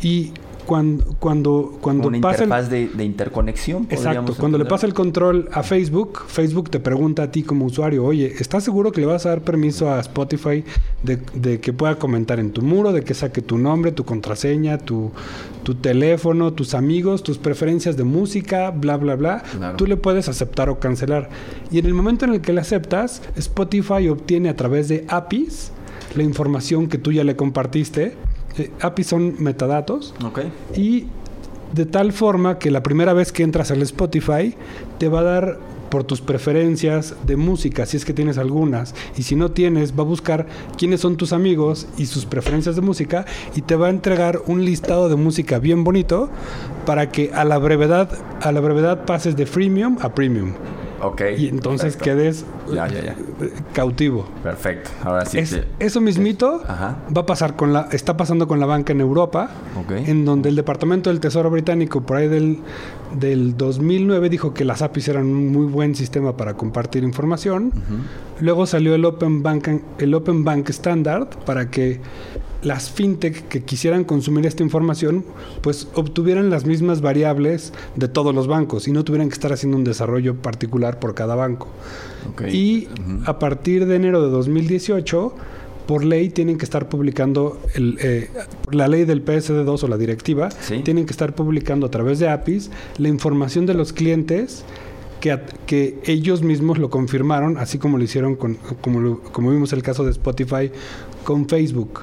Y 0.00 0.32
cuando, 0.66 1.04
cuando, 1.18 1.78
cuando 1.80 2.08
una 2.08 2.20
pasa 2.20 2.44
el- 2.44 2.48
interfaz 2.48 2.70
de, 2.70 2.88
de 2.88 3.04
interconexión. 3.04 3.86
Exacto, 3.90 4.34
cuando 4.38 4.58
le 4.58 4.64
pasa 4.64 4.86
el 4.86 4.94
control 4.94 5.48
a 5.52 5.62
Facebook, 5.62 6.22
Facebook 6.26 6.70
te 6.70 6.80
pregunta 6.80 7.24
a 7.24 7.30
ti 7.30 7.42
como 7.42 7.64
usuario, 7.66 8.04
oye, 8.04 8.34
¿estás 8.38 8.64
seguro 8.64 8.92
que 8.92 9.00
le 9.00 9.06
vas 9.06 9.26
a 9.26 9.30
dar 9.30 9.42
permiso 9.42 9.90
a 9.92 10.00
Spotify 10.00 10.64
de, 11.02 11.18
de 11.34 11.60
que 11.60 11.72
pueda 11.72 11.96
comentar 11.98 12.40
en 12.40 12.50
tu 12.52 12.62
muro, 12.62 12.92
de 12.92 13.02
que 13.02 13.14
saque 13.14 13.42
tu 13.42 13.58
nombre, 13.58 13.92
tu 13.92 14.04
contraseña, 14.04 14.78
tu, 14.78 15.10
tu 15.62 15.74
teléfono, 15.74 16.52
tus 16.52 16.74
amigos, 16.74 17.22
tus 17.22 17.38
preferencias 17.38 17.96
de 17.96 18.04
música, 18.04 18.70
bla, 18.70 18.96
bla, 18.96 19.16
bla? 19.16 19.42
Claro. 19.56 19.76
Tú 19.76 19.86
le 19.86 19.96
puedes 19.96 20.28
aceptar 20.28 20.68
o 20.68 20.78
cancelar. 20.78 21.28
Y 21.70 21.78
en 21.78 21.86
el 21.86 21.94
momento 21.94 22.24
en 22.24 22.32
el 22.34 22.40
que 22.40 22.52
le 22.52 22.60
aceptas, 22.60 23.22
Spotify 23.36 24.08
obtiene 24.08 24.48
a 24.48 24.56
través 24.56 24.88
de 24.88 25.04
APIs 25.08 25.72
la 26.16 26.22
información 26.22 26.86
que 26.86 26.98
tú 26.98 27.12
ya 27.12 27.24
le 27.24 27.34
compartiste. 27.36 28.14
Eh, 28.58 28.70
APIs 28.80 29.06
son 29.06 29.42
metadatos. 29.42 30.14
Y 30.74 31.06
de 31.72 31.86
tal 31.86 32.12
forma 32.12 32.58
que 32.58 32.70
la 32.70 32.82
primera 32.82 33.12
vez 33.12 33.32
que 33.32 33.42
entras 33.42 33.70
al 33.70 33.82
Spotify 33.82 34.54
te 34.98 35.08
va 35.08 35.20
a 35.20 35.24
dar 35.24 35.58
por 35.90 36.04
tus 36.04 36.20
preferencias 36.20 37.14
de 37.24 37.36
música, 37.36 37.86
si 37.86 37.96
es 37.96 38.04
que 38.04 38.12
tienes 38.12 38.36
algunas, 38.36 38.96
y 39.16 39.22
si 39.22 39.36
no 39.36 39.52
tienes, 39.52 39.96
va 39.96 40.02
a 40.02 40.06
buscar 40.06 40.46
quiénes 40.76 41.00
son 41.00 41.16
tus 41.16 41.32
amigos 41.32 41.86
y 41.96 42.06
sus 42.06 42.26
preferencias 42.26 42.74
de 42.74 42.82
música 42.82 43.26
y 43.54 43.62
te 43.62 43.76
va 43.76 43.86
a 43.86 43.90
entregar 43.90 44.40
un 44.46 44.64
listado 44.64 45.08
de 45.08 45.14
música 45.14 45.60
bien 45.60 45.84
bonito 45.84 46.30
para 46.84 47.12
que 47.12 47.30
a 47.32 47.44
la 47.44 47.58
brevedad 47.58 48.10
a 48.40 48.50
la 48.50 48.58
brevedad 48.58 49.04
pases 49.04 49.36
de 49.36 49.46
freemium 49.46 49.98
a 50.00 50.14
premium 50.14 50.54
Ok. 51.06 51.22
y 51.38 51.48
entonces 51.48 51.96
perfecto. 51.96 52.04
quedes 52.04 52.44
Ya, 52.72 52.88
ya, 52.88 53.02
ya. 53.04 53.16
cautivo. 53.72 54.26
Perfecto. 54.42 54.90
Ahora 55.02 55.24
sí. 55.26 55.38
Es- 55.38 55.54
que- 55.54 55.64
eso 55.78 56.00
mismito 56.00 56.62
Ajá. 56.66 56.96
va 57.16 57.22
a 57.22 57.26
pasar 57.26 57.56
con 57.56 57.72
la 57.72 57.88
está 57.92 58.16
pasando 58.16 58.48
con 58.48 58.58
la 58.60 58.66
banca 58.66 58.92
en 58.92 59.00
Europa 59.00 59.50
Ok. 59.78 59.92
en 60.08 60.24
donde 60.24 60.48
el 60.48 60.56
Departamento 60.56 61.10
del 61.10 61.20
Tesoro 61.20 61.50
británico 61.50 62.00
por 62.02 62.16
ahí 62.16 62.28
del, 62.28 62.58
del 63.18 63.56
2009 63.56 64.28
dijo 64.28 64.54
que 64.54 64.64
las 64.64 64.82
APIs 64.82 65.08
eran 65.08 65.26
un 65.26 65.52
muy 65.52 65.66
buen 65.66 65.94
sistema 65.94 66.36
para 66.36 66.54
compartir 66.54 67.04
información. 67.04 67.72
Luego 68.40 68.66
salió 68.66 68.94
el 68.94 69.04
Open 69.04 69.42
Bank 69.42 69.68
el 69.98 70.14
Open 70.14 70.42
Bank 70.44 70.68
Standard 70.70 71.28
para 71.44 71.70
que 71.70 72.00
las 72.64 72.90
fintech 72.90 73.46
que 73.48 73.62
quisieran 73.62 74.04
consumir 74.04 74.46
esta 74.46 74.62
información 74.62 75.24
pues 75.62 75.86
obtuvieran 75.94 76.50
las 76.50 76.64
mismas 76.64 77.00
variables 77.00 77.72
de 77.96 78.08
todos 78.08 78.34
los 78.34 78.46
bancos 78.46 78.88
y 78.88 78.92
no 78.92 79.04
tuvieran 79.04 79.28
que 79.28 79.34
estar 79.34 79.52
haciendo 79.52 79.76
un 79.76 79.84
desarrollo 79.84 80.34
particular 80.36 80.98
por 80.98 81.14
cada 81.14 81.34
banco. 81.34 81.68
Y 82.50 82.88
a 83.26 83.38
partir 83.38 83.86
de 83.86 83.96
enero 83.96 84.22
de 84.22 84.30
2018, 84.30 85.34
por 85.86 86.02
ley 86.04 86.30
tienen 86.30 86.56
que 86.56 86.64
estar 86.64 86.88
publicando 86.88 87.60
el, 87.74 87.98
eh, 88.00 88.30
la 88.72 88.88
ley 88.88 89.04
del 89.04 89.22
PSD2 89.22 89.82
o 89.84 89.88
la 89.88 89.98
directiva, 89.98 90.48
Sí. 90.50 90.78
tienen 90.82 91.04
que 91.04 91.12
estar 91.12 91.34
publicando 91.34 91.86
a 91.86 91.90
través 91.90 92.18
de 92.18 92.28
APIs 92.30 92.70
la 92.96 93.08
información 93.08 93.66
de 93.66 93.74
los 93.74 93.92
clientes 93.92 94.64
que, 95.20 95.38
que 95.66 95.98
ellos 96.06 96.42
mismos 96.42 96.78
lo 96.78 96.88
confirmaron, 96.88 97.58
así 97.58 97.76
como 97.78 97.98
lo 97.98 98.04
hicieron 98.04 98.36
con, 98.36 98.54
como, 98.80 99.00
lo- 99.00 99.20
como 99.20 99.50
vimos 99.50 99.72
el 99.74 99.82
caso 99.82 100.04
de 100.04 100.10
Spotify 100.12 100.70
con 101.24 101.46
Facebook. 101.48 102.00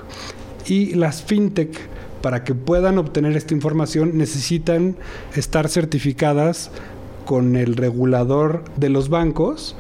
Y 0.68 0.94
las 0.96 1.24
fintech, 1.24 1.78
para 2.22 2.44
que 2.44 2.54
puedan 2.56 2.98
obtener 2.98 3.36
esta 3.36 3.54
información, 3.54 4.18
necesitan 4.18 4.96
estar 5.36 5.68
certificadas 5.70 6.72
con 7.26 7.56
el 7.56 7.76
regulador 7.76 8.64
de 8.78 8.90
los 8.90 9.10
bancos 9.10 9.76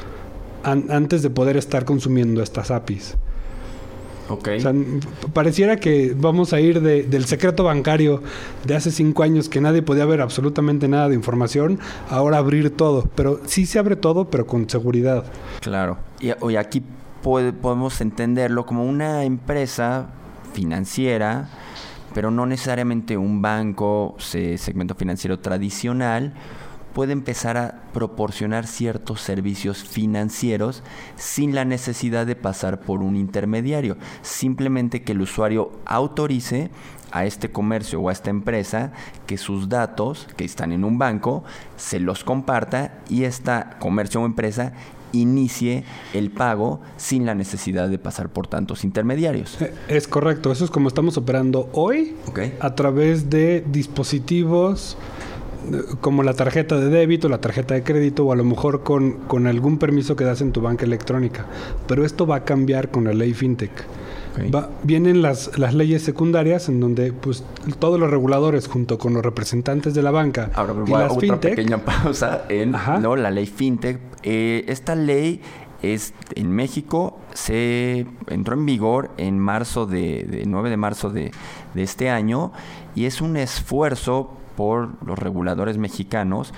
an- 0.64 0.86
antes 0.90 1.22
de 1.22 1.30
poder 1.30 1.58
estar 1.58 1.86
consumiendo 1.86 2.42
estas 2.44 2.72
APIs. 2.72 3.16
Ok. 4.30 4.48
O 4.58 4.60
sea, 4.62 4.74
pareciera 5.34 5.76
que 5.78 6.16
vamos 6.18 6.54
a 6.54 6.62
ir 6.62 6.80
de- 6.82 7.04
del 7.04 7.26
secreto 7.26 7.64
bancario 7.66 8.22
de 8.66 8.76
hace 8.76 8.90
cinco 8.92 9.24
años 9.24 9.50
que 9.50 9.60
nadie 9.60 9.82
podía 9.82 10.06
ver 10.06 10.22
absolutamente 10.22 10.88
nada 10.88 11.10
de 11.10 11.16
información, 11.16 11.80
ahora 12.10 12.38
abrir 12.38 12.70
todo. 12.78 13.10
Pero 13.16 13.42
sí 13.46 13.66
se 13.66 13.78
abre 13.78 13.98
todo, 13.98 14.30
pero 14.30 14.48
con 14.48 14.70
seguridad. 14.70 15.26
Claro. 15.60 15.98
Y 16.22 16.32
hoy 16.40 16.56
aquí 16.56 16.82
puede- 17.22 17.52
podemos 17.52 18.00
entenderlo 18.00 18.66
como 18.66 18.86
una 18.86 19.26
empresa 19.26 20.08
financiera, 20.54 21.50
pero 22.14 22.32
no 22.32 22.46
necesariamente 22.46 23.18
un 23.18 23.42
banco, 23.42 24.16
se- 24.20 24.58
segmento 24.58 24.96
financiero 24.96 25.40
tradicional, 25.40 26.34
puede 26.94 27.14
empezar 27.14 27.56
a 27.56 27.84
proporcionar 27.94 28.68
ciertos 28.68 29.22
servicios 29.22 29.84
financieros 29.84 30.84
sin 31.16 31.56
la 31.56 31.64
necesidad 31.64 32.26
de 32.26 32.36
pasar 32.36 32.82
por 32.82 33.02
un 33.02 33.16
intermediario. 33.16 33.96
Simplemente 34.24 35.02
que 35.04 35.14
el 35.14 35.22
usuario 35.22 35.72
autorice 35.86 36.70
a 37.14 37.26
este 37.26 37.50
comercio 37.52 38.02
o 38.02 38.10
a 38.10 38.12
esta 38.12 38.30
empresa 38.30 38.92
que 39.26 39.38
sus 39.38 39.70
datos 39.70 40.28
que 40.36 40.44
están 40.46 40.74
en 40.74 40.84
un 40.84 40.98
banco 40.98 41.44
se 41.78 42.00
los 42.02 42.24
comparta 42.26 43.00
y 43.10 43.24
esta 43.24 43.78
comercio 43.80 44.22
o 44.22 44.26
empresa 44.26 44.74
inicie 45.14 45.84
el 46.14 46.32
pago 46.32 46.82
sin 46.98 47.26
la 47.26 47.36
necesidad 47.36 47.90
de 47.90 47.98
pasar 47.98 48.30
por 48.30 48.48
tantos 48.48 48.84
intermediarios. 48.84 49.62
Eh, 49.62 49.74
Es 49.88 50.08
correcto, 50.08 50.52
eso 50.52 50.66
es 50.66 50.72
como 50.72 50.88
estamos 50.88 51.18
operando 51.18 51.70
hoy 51.74 52.16
a 52.60 52.76
través 52.76 53.30
de 53.30 53.64
dispositivos 53.72 54.98
eh, 55.72 55.82
como 56.02 56.24
la 56.24 56.34
tarjeta 56.34 56.78
de 56.78 56.90
débito, 56.90 57.30
la 57.30 57.40
tarjeta 57.40 57.74
de 57.74 57.84
crédito 57.84 58.26
o 58.26 58.32
a 58.32 58.36
lo 58.36 58.44
mejor 58.44 58.84
con, 58.84 59.14
con 59.28 59.48
algún 59.48 59.78
permiso 59.78 60.16
que 60.16 60.24
das 60.24 60.42
en 60.42 60.52
tu 60.52 60.62
banca 60.62 60.86
electrónica. 60.86 61.46
Pero 61.88 62.06
esto 62.06 62.26
va 62.26 62.38
a 62.38 62.44
cambiar 62.44 62.90
con 62.90 63.04
la 63.04 63.14
ley 63.14 63.34
FinTech. 63.34 63.72
Va- 64.54 64.70
vienen 64.84 65.22
las, 65.22 65.58
las 65.58 65.74
leyes 65.74 66.04
secundarias 66.04 66.70
en 66.70 66.80
donde 66.80 67.12
pues 67.14 67.44
todos 67.80 68.00
los 68.00 68.10
reguladores 68.10 68.68
junto 68.68 68.98
con 68.98 69.14
los 69.14 69.24
representantes 69.24 69.94
de 69.94 70.02
la 70.02 70.12
banca 70.12 70.50
Ahora 70.54 70.74
y 70.88 70.92
las 70.92 71.12
otra 71.12 71.20
fintech 71.20 71.56
pequeña 71.56 71.78
pausa 71.80 72.44
en 72.50 72.76
Ajá. 72.76 73.00
¿no? 73.00 73.16
la 73.16 73.30
ley 73.32 73.46
FinTech. 73.46 74.00
Eh, 74.24 74.64
esta 74.68 74.96
ley 74.96 75.42
es 75.82 76.14
en 76.36 76.52
México, 76.52 77.18
se 77.34 78.06
entró 78.28 78.54
en 78.54 78.66
vigor 78.66 79.10
en 79.18 79.40
marzo 79.40 79.86
de, 79.88 80.24
de 80.30 80.44
9 80.46 80.70
de 80.70 80.78
marzo 80.78 81.10
de, 81.10 81.32
de 81.74 81.84
este 81.84 82.10
año 82.10 82.52
y 82.96 83.06
es 83.06 83.20
un 83.22 83.36
esfuerzo 83.38 84.32
por 84.56 84.90
los 85.06 85.18
reguladores 85.18 85.78
mexicanos 85.78 86.54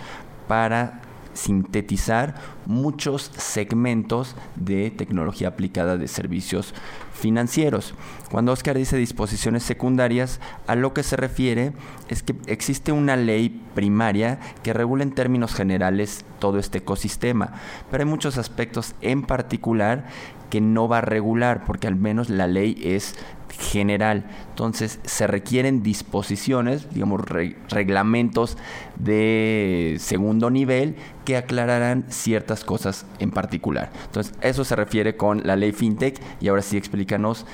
para 0.47 1.01
sintetizar 1.33 2.35
muchos 2.65 3.31
segmentos 3.37 4.35
de 4.55 4.91
tecnología 4.91 5.49
aplicada 5.49 5.97
de 5.97 6.07
servicios 6.07 6.73
financieros. 7.13 7.93
Cuando 8.31 8.51
Oscar 8.51 8.77
dice 8.77 8.97
disposiciones 8.97 9.63
secundarias, 9.63 10.39
a 10.67 10.75
lo 10.75 10.93
que 10.93 11.03
se 11.03 11.15
refiere 11.15 11.73
es 12.09 12.23
que 12.23 12.35
existe 12.47 12.91
una 12.91 13.15
ley 13.15 13.61
primaria 13.75 14.39
que 14.63 14.73
regula 14.73 15.03
en 15.03 15.13
términos 15.13 15.53
generales 15.53 16.25
todo 16.39 16.59
este 16.59 16.79
ecosistema, 16.79 17.53
pero 17.89 18.03
hay 18.03 18.09
muchos 18.09 18.37
aspectos 18.37 18.95
en 19.01 19.23
particular 19.23 20.05
que 20.49 20.61
no 20.61 20.87
va 20.87 20.99
a 20.99 21.01
regular, 21.01 21.63
porque 21.65 21.87
al 21.87 21.95
menos 21.95 22.29
la 22.29 22.45
ley 22.45 22.79
es 22.83 23.15
general. 23.59 24.25
Entonces 24.49 24.99
se 25.03 25.27
requieren 25.27 25.83
disposiciones, 25.83 26.87
digamos, 26.93 27.21
re- 27.21 27.55
reglamentos 27.69 28.57
de 28.97 29.95
segundo 29.99 30.49
nivel 30.49 30.95
que 31.25 31.37
aclararán 31.37 32.05
ciertas 32.09 32.63
cosas 32.63 33.05
en 33.19 33.31
particular. 33.31 33.91
Entonces 34.05 34.33
eso 34.41 34.63
se 34.63 34.75
refiere 34.75 35.15
con 35.17 35.41
la 35.45 35.55
ley 35.55 35.71
FinTech 35.71 36.19
y 36.41 36.47
ahora 36.47 36.61
sí 36.61 36.77
explícanos 36.77 37.45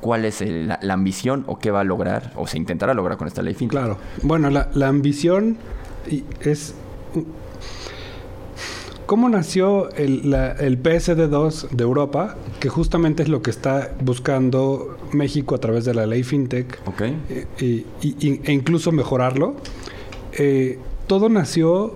cuál 0.00 0.24
es 0.24 0.40
el- 0.40 0.68
la, 0.68 0.78
la 0.82 0.94
ambición 0.94 1.44
o 1.46 1.58
qué 1.58 1.70
va 1.70 1.80
a 1.80 1.84
lograr 1.84 2.32
o 2.36 2.46
se 2.46 2.56
intentará 2.56 2.94
lograr 2.94 3.18
con 3.18 3.28
esta 3.28 3.42
ley 3.42 3.54
FinTech. 3.54 3.78
Claro. 3.78 3.98
Bueno, 4.22 4.50
la, 4.50 4.70
la 4.74 4.88
ambición 4.88 5.58
es 6.40 6.74
¿Cómo 9.06 9.28
nació 9.28 9.90
el, 9.96 10.22
PSD2 10.84 11.70
de 11.70 11.82
Europa? 11.82 12.36
Que 12.60 12.68
justamente 12.68 13.24
es 13.24 13.28
lo 13.28 13.42
que 13.42 13.50
está 13.50 13.90
buscando 14.00 14.96
México 15.12 15.54
a 15.54 15.58
través 15.58 15.84
de 15.84 15.94
la 15.94 16.06
ley 16.06 16.22
FinTech. 16.22 16.78
Eh, 17.28 17.84
e 18.00 18.52
incluso 18.52 18.92
mejorarlo. 18.92 19.56
Eh, 20.32 20.78
todo 21.06 21.28
nació 21.28 21.94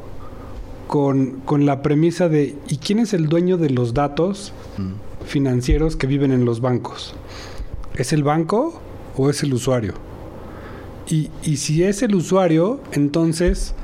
con, 0.86 1.42
la 1.60 1.82
premisa 1.82 2.28
de 2.28 2.56
¿y 2.68 2.78
quién 2.78 2.98
es 2.98 3.14
el 3.14 3.28
dueño 3.28 3.56
de 3.56 3.70
los 3.70 3.94
datos 3.94 4.52
mm. 4.78 5.26
financieros 5.26 5.96
que 5.96 6.06
viven 6.06 6.32
en 6.32 6.44
los 6.44 6.60
bancos? 6.60 7.14
¿Es 7.96 8.12
el 8.12 8.22
banco 8.22 8.80
o 9.16 9.30
es 9.30 9.42
el 9.42 9.54
usuario? 9.54 9.94
Y, 11.08 11.30
y 11.42 11.58
si 11.58 11.84
es 11.84 12.02
el 12.02 12.14
usuario, 12.14 12.80
entonces 12.92 13.74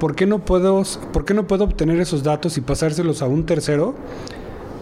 ¿por 0.00 0.14
qué 0.14 0.26
no 0.26 0.40
puedo, 0.40 0.82
por 1.12 1.24
qué 1.24 1.34
no 1.34 1.46
puedo 1.46 1.64
obtener 1.64 2.00
esos 2.00 2.22
datos 2.22 2.58
y 2.58 2.60
pasárselos 2.60 3.22
a 3.22 3.26
un 3.26 3.46
tercero 3.46 3.94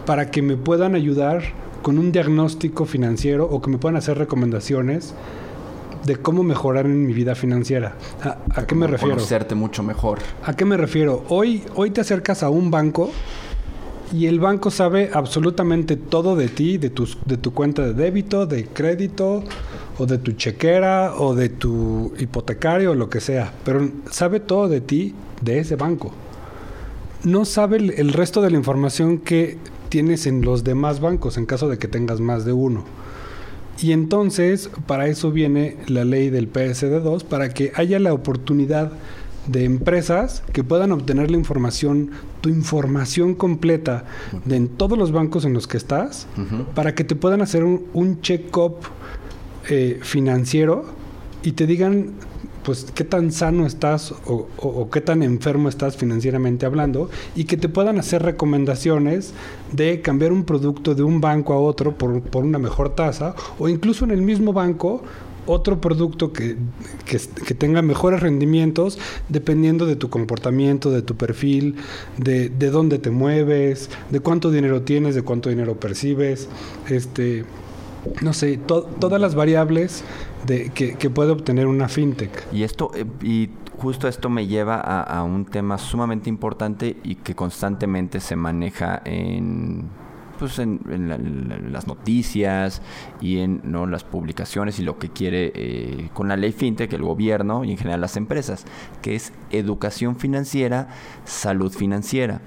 para 0.05 0.31
que 0.31 0.41
me 0.41 0.57
puedan 0.57 0.95
ayudar 0.95 1.43
con 1.83 1.99
un 1.99 2.11
diagnóstico 2.11 2.85
financiero 2.85 3.45
o 3.45 3.61
que 3.61 3.69
me 3.69 3.77
puedan 3.77 3.97
hacer 3.97 4.17
recomendaciones 4.17 5.13
de 6.05 6.15
cómo 6.15 6.41
mejorar 6.41 6.87
en 6.87 7.05
mi 7.05 7.13
vida 7.13 7.35
financiera. 7.35 7.95
¿A, 8.23 8.65
qué 8.65 8.73
me 8.73 8.87
refiero? 8.87 9.13
Conocerte 9.13 9.53
mucho 9.53 9.83
mejor. 9.83 10.17
¿A 10.43 10.55
qué 10.55 10.65
me 10.65 10.75
refiero? 10.75 11.23
Hoy, 11.29 11.63
hoy 11.75 11.91
te 11.91 12.01
acercas 12.01 12.41
a 12.41 12.49
un 12.49 12.71
banco 12.71 13.11
y 14.11 14.25
el 14.25 14.39
banco 14.39 14.71
sabe 14.71 15.11
absolutamente 15.13 15.95
todo 15.95 16.35
de 16.35 16.49
ti, 16.49 16.79
de, 16.79 16.89
tus, 16.89 17.19
de 17.25 17.37
tu 17.37 17.53
cuenta 17.53 17.83
de 17.83 17.93
débito, 17.93 18.47
de 18.47 18.65
crédito, 18.65 19.43
o 19.97 20.05
de 20.05 20.17
tu 20.17 20.33
chequera 20.33 21.15
o 21.17 21.35
de 21.35 21.49
tu 21.49 22.13
hipotecario 22.17 22.91
o 22.91 22.95
lo 22.95 23.09
que 23.09 23.21
sea, 23.21 23.53
pero 23.63 23.89
sabe 24.09 24.39
todo 24.39 24.67
de 24.67 24.81
ti 24.81 25.13
de 25.41 25.59
ese 25.59 25.75
banco. 25.75 26.11
No 27.23 27.45
sabe 27.45 27.77
el, 27.77 28.11
resto 28.11 28.41
de 28.41 28.51
la 28.51 28.57
información 28.57 29.19
que 29.19 29.57
tienes 29.93 30.25
en 30.25 30.41
los 30.41 30.63
demás 30.63 31.01
bancos 31.01 31.37
en 31.37 31.45
caso 31.45 31.69
de 31.69 31.77
que 31.77 31.87
tengas 31.87 32.19
más 32.19 32.45
de 32.45 32.51
uno. 32.51 32.83
Y 33.79 33.91
entonces, 33.91 34.71
para 34.87 35.05
eso 35.05 35.31
viene 35.31 35.77
la 35.85 36.03
ley 36.03 36.31
del 36.31 36.51
PSD2, 36.51 37.23
para 37.25 37.49
que 37.49 37.71
haya 37.75 37.99
la 37.99 38.11
oportunidad 38.11 38.93
de 39.45 39.65
empresas 39.65 40.41
que 40.51 40.63
puedan 40.63 40.93
obtener 40.93 41.29
la 41.29 41.37
información, 41.37 42.09
tu 42.41 42.49
información 42.49 43.35
completa 43.35 44.05
de 44.45 44.55
en 44.55 44.67
todos 44.67 44.97
los 44.97 45.11
bancos 45.11 45.45
en 45.45 45.53
los 45.53 45.67
que 45.67 45.77
estás, 45.77 46.25
para 46.73 46.95
que 46.95 47.03
te 47.03 47.15
puedan 47.15 47.43
hacer 47.43 47.63
un, 47.63 47.85
un 47.93 48.19
check-up 48.21 48.77
eh, 49.69 49.99
financiero 50.01 50.85
y 51.43 51.51
te 51.51 51.67
digan 51.67 52.13
pues 52.63 52.87
qué 52.93 53.03
tan 53.03 53.31
sano 53.31 53.65
estás 53.65 54.13
o, 54.25 54.89
qué 54.91 55.01
tan 55.01 55.23
enfermo 55.23 55.69
estás 55.69 55.97
financieramente 55.97 56.65
hablando 56.65 57.09
y 57.35 57.45
que 57.45 57.57
te 57.57 57.69
puedan 57.69 57.99
hacer 57.99 58.23
recomendaciones 58.23 59.33
de 59.71 60.01
cambiar 60.01 60.31
un 60.31 60.43
producto 60.43 60.95
de 60.95 61.03
un 61.03 61.21
banco 61.21 61.53
a 61.53 61.59
otro 61.59 61.97
por, 61.97 62.21
por 62.21 62.43
una 62.43 62.59
mejor 62.59 62.95
tasa 62.95 63.35
o 63.59 63.69
incluso 63.69 64.05
en 64.05 64.11
el 64.11 64.21
mismo 64.21 64.53
banco 64.53 65.03
otro 65.45 65.81
producto 65.81 66.31
que, 66.31 66.55
que, 67.05 67.53
tenga 67.53 67.81
mejores 67.81 68.21
rendimientos 68.21 68.97
dependiendo 69.27 69.85
de 69.85 69.97
tu 69.97 70.09
comportamiento, 70.09 70.89
de 70.89 71.01
tu 71.01 71.15
perfil, 71.15 71.75
de, 72.17 72.47
de 72.47 72.69
dónde 72.69 72.97
te 72.97 73.09
mueves, 73.09 73.89
de 74.09 74.19
cuánto 74.21 74.51
dinero 74.51 74.83
tienes, 74.83 75.15
de 75.15 75.21
cuánto 75.21 75.49
dinero 75.49 75.77
percibes. 75.79 76.47
Este, 76.89 77.43
no 78.21 78.33
sé, 78.33 78.57
todas 78.57 79.19
las 79.19 79.35
variables 79.35 80.03
de, 80.45 80.69
que, 80.69 81.09
puede 81.09 81.31
obtener 81.31 81.67
una 81.67 81.87
fintech. 81.87 82.47
Y 82.51 82.63
esto, 82.63 82.91
eh, 82.95 83.05
y 83.21 83.49
justo 83.77 84.07
esto 84.07 84.29
me 84.29 84.47
lleva 84.47 84.79
a, 84.79 85.23
un 85.23 85.45
tema 85.45 85.77
sumamente 85.77 86.29
importante 86.29 86.97
y 87.03 87.15
que 87.15 87.35
constantemente 87.35 88.19
se 88.19 88.35
maneja 88.35 89.01
en 89.05 89.89
pues 90.39 90.59
en, 90.59 90.81
las 91.71 91.87
noticias 91.87 92.81
y 93.21 93.39
en 93.39 93.61
¿no? 93.63 93.85
las 93.85 94.03
publicaciones 94.03 94.79
y 94.79 94.83
lo 94.83 94.97
que 94.97 95.09
quiere 95.09 95.53
eh, 95.55 96.09
con 96.13 96.27
la 96.27 96.35
ley 96.35 96.51
fintech 96.51 96.91
el 96.91 97.03
gobierno 97.03 97.63
y 97.63 97.71
en 97.71 97.77
general 97.77 98.01
las 98.01 98.17
empresas, 98.17 98.65
que 99.01 99.15
es 99.15 99.31
educación 99.51 100.17
financiera, 100.17 100.89
salud 101.23 101.71
financiera. 101.71 102.41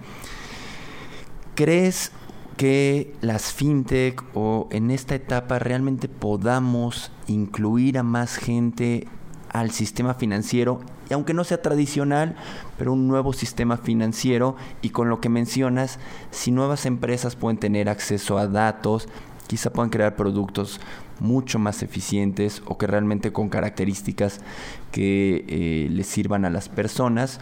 ¿Crees 1.55 2.13
que 2.57 3.15
las 3.21 3.53
fintech 3.53 4.23
o 4.35 4.69
en 4.71 4.91
esta 4.91 5.15
etapa 5.15 5.59
realmente 5.59 6.09
podamos 6.09 7.11
incluir 7.27 7.99
a 7.99 8.03
más 8.03 8.37
gente 8.37 9.07
al 9.51 9.71
sistema 9.71 10.15
financiero, 10.15 10.81
y 11.09 11.15
aunque 11.15 11.35
no 11.35 11.45
sea 11.45 11.63
tradicional, 11.63 12.37
pero 12.79 12.93
un 12.93 13.07
nuevo 13.09 13.33
sistema 13.33 13.77
financiero. 13.77 14.57
Y 14.83 14.91
con 14.91 15.09
lo 15.09 15.21
que 15.21 15.29
mencionas, 15.29 15.99
si 16.31 16.51
nuevas 16.51 16.87
empresas 16.87 17.37
pueden 17.37 17.59
tener 17.59 17.89
acceso 17.89 18.39
a 18.39 18.49
datos, 18.49 19.09
quizá 19.47 19.73
puedan 19.73 19.91
crear 19.91 20.17
productos 20.17 20.81
mucho 21.21 21.59
más 21.59 21.83
eficientes 21.83 22.63
o 22.67 22.77
que 22.77 22.87
realmente 22.87 23.33
con 23.33 23.49
características 23.49 24.41
que 24.91 25.45
eh, 25.49 25.89
les 25.91 26.07
sirvan 26.07 26.45
a 26.45 26.51
las 26.51 26.69
personas. 26.69 27.41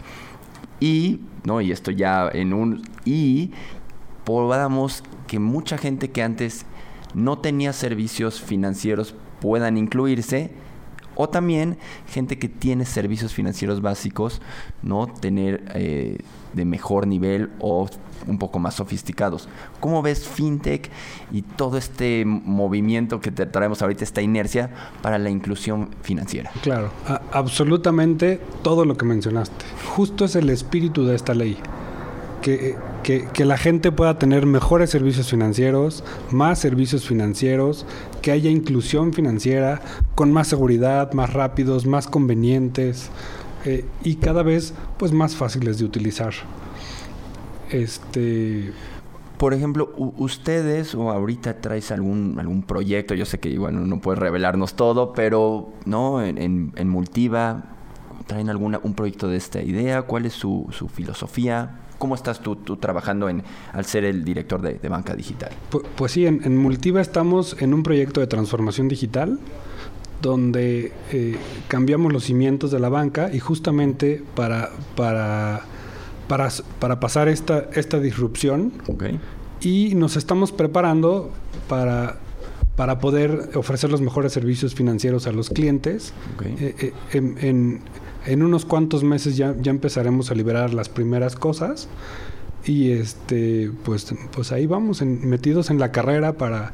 Y 0.79 1.21
no 1.43 1.61
y 1.61 1.71
esto 1.71 1.89
ya 1.89 2.29
en 2.31 2.53
un 2.53 2.83
y 3.05 3.51
podamos 4.25 5.03
que 5.27 5.39
mucha 5.39 5.77
gente 5.77 6.11
que 6.11 6.23
antes 6.23 6.65
no 7.13 7.37
tenía 7.39 7.71
servicios 7.71 8.41
financieros 8.41 9.15
puedan 9.39 9.77
incluirse 9.77 10.51
o 11.15 11.29
también 11.29 11.77
gente 12.07 12.37
que 12.37 12.49
tiene 12.49 12.85
servicios 12.85 13.33
financieros 13.33 13.81
básicos, 13.81 14.41
¿no? 14.81 15.07
Tener 15.07 15.63
eh, 15.73 16.17
de 16.53 16.65
mejor 16.65 17.07
nivel 17.07 17.51
o 17.59 17.87
un 18.27 18.37
poco 18.37 18.59
más 18.59 18.75
sofisticados. 18.75 19.47
¿Cómo 19.79 20.01
ves 20.01 20.27
FinTech 20.27 20.89
y 21.31 21.41
todo 21.41 21.77
este 21.77 22.25
movimiento 22.25 23.21
que 23.21 23.31
te 23.31 23.45
traemos 23.45 23.81
ahorita, 23.81 24.03
esta 24.03 24.21
inercia 24.21 24.71
para 25.01 25.17
la 25.17 25.29
inclusión 25.29 25.89
financiera? 26.01 26.51
Claro, 26.61 26.91
absolutamente 27.31 28.41
todo 28.61 28.83
lo 28.83 28.97
que 28.97 29.05
mencionaste. 29.05 29.65
Justo 29.95 30.25
es 30.25 30.35
el 30.35 30.49
espíritu 30.49 31.05
de 31.05 31.15
esta 31.15 31.33
ley 31.33 31.57
que, 32.45 33.45
la 33.45 33.57
gente 33.57 33.91
pueda 33.91 34.19
tener 34.19 34.45
mejores 34.45 34.91
servicios 34.91 35.29
financieros, 35.29 36.03
más 36.29 36.59
servicios 36.59 37.07
financieros, 37.07 37.87
que 38.21 38.31
haya 38.31 38.51
inclusión 38.51 39.13
financiera 39.13 39.81
con 40.13 40.31
más 40.31 40.47
seguridad, 40.47 41.11
más 41.13 41.33
rápidos, 41.33 41.87
más 41.87 42.07
convenientes 42.07 43.09
eh, 43.65 43.85
y 44.03 44.15
cada 44.17 44.43
vez 44.43 44.73
pues 44.97 45.11
más 45.11 45.35
fáciles 45.35 45.79
de 45.79 45.85
utilizar. 45.85 46.33
Este 47.71 48.71
por 49.37 49.53
ejemplo, 49.53 49.93
ustedes 49.97 50.95
o 50.95 51.11
ahorita 51.11 51.59
traes 51.59 51.91
algún, 51.91 52.37
algún 52.39 52.63
proyecto, 52.63 53.15
yo 53.15 53.25
sé 53.25 53.37
que 53.39 53.49
igual 53.49 53.89
no 53.89 53.99
puedes 53.99 54.17
revelarnos 54.17 54.75
todo, 54.75 55.11
pero 55.11 55.73
¿no? 55.83 56.23
En, 56.23 56.71
en, 56.73 56.89
Multiva, 56.89 57.65
¿traen 58.27 58.49
alguna, 58.49 58.79
un 58.81 58.93
proyecto 58.93 59.27
de 59.27 59.35
esta 59.35 59.61
idea? 59.61 60.03
¿Cuál 60.03 60.25
es 60.25 60.33
su, 60.33 60.67
su 60.71 60.87
filosofía? 60.87 61.81
¿Cómo 62.05 62.13
estás 62.13 62.39
tú, 62.39 62.55
trabajando 62.55 63.29
en, 63.29 63.41
al 63.73 63.83
ser 63.85 64.05
el 64.05 64.23
director 64.23 64.61
de, 64.61 64.89
banca 64.89 65.15
digital? 65.15 65.49
Pues, 65.95 66.11
sí, 66.11 66.27
en, 66.27 66.55
Multiva 66.55 67.01
estamos 67.01 67.59
en 67.59 67.73
un 67.73 67.81
proyecto 67.81 68.19
de 68.19 68.27
transformación 68.27 68.87
digital 68.87 69.39
donde 70.21 70.91
eh, 71.11 71.35
cambiamos 71.67 72.13
los 72.13 72.25
cimientos 72.25 72.69
de 72.69 72.77
la 72.77 72.89
banca 72.89 73.31
y 73.33 73.39
justamente 73.39 74.21
para, 74.35 74.69
para, 74.95 75.63
para, 76.27 76.99
pasar 76.99 77.27
esta, 77.27 77.71
esta 77.73 77.99
disrupción 77.99 78.71
y 79.59 79.95
nos 79.95 80.15
estamos 80.15 80.51
preparando 80.51 81.31
para, 81.67 82.19
para 82.75 82.99
poder 82.99 83.49
ofrecer 83.55 83.89
los 83.89 84.01
mejores 84.01 84.31
servicios 84.31 84.75
financieros 84.75 85.25
a 85.25 85.31
los 85.31 85.49
clientes 85.49 86.13
eh, 86.43 86.75
eh, 86.79 86.93
en 87.13 87.39
en 87.39 87.81
unos 88.41 88.65
cuantos 88.65 89.03
meses 89.03 89.37
ya, 89.37 89.55
ya 89.61 89.71
empezaremos 89.71 90.31
a 90.31 90.35
liberar 90.35 90.73
las 90.73 90.89
primeras 90.89 91.35
cosas. 91.35 91.87
Y 92.65 92.91
este 92.91 93.71
pues 93.83 94.13
pues 94.31 94.51
ahí 94.51 94.65
vamos 94.65 95.01
metidos 95.03 95.69
en 95.69 95.79
la 95.79 95.91
carrera 95.91 96.33
para 96.33 96.73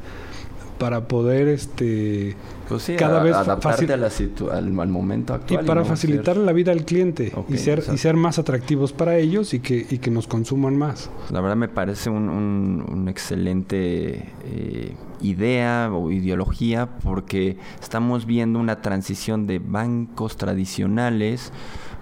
para 0.81 1.07
poder 1.07 1.47
este 1.47 2.35
pues 2.67 2.91
cada 2.97 3.21
vez 3.21 3.35
adaptarte 3.35 3.93
al, 3.93 4.71
momento 4.71 5.35
actual 5.35 5.63
y 5.63 5.67
para 5.67 5.85
facilitar 5.85 6.37
la 6.37 6.53
vida 6.53 6.71
al 6.71 6.85
cliente 6.85 7.31
y 7.49 7.57
ser 7.57 7.83
y 7.93 7.99
ser 7.99 8.15
más 8.15 8.39
atractivos 8.39 8.91
para 8.91 9.15
ellos 9.17 9.53
y 9.53 9.59
que 9.59 9.85
y 9.87 9.99
que 9.99 10.09
nos 10.09 10.25
consuman 10.25 10.75
más 10.75 11.11
la 11.29 11.39
verdad 11.39 11.55
me 11.55 11.67
parece 11.67 12.09
un, 12.09 12.29
un, 12.29 13.07
excelente 13.09 14.33
eh, 14.45 14.95
idea 15.21 15.91
o 15.93 16.09
ideología 16.09 16.89
porque 17.03 17.57
estamos 17.79 18.25
viendo 18.25 18.57
una 18.57 18.81
transición 18.81 19.45
de 19.45 19.59
bancos 19.59 20.35
tradicionales, 20.35 21.51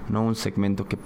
¿no? 0.07 0.21
un 0.23 0.35
segmento 0.35 0.87
que 0.87 0.97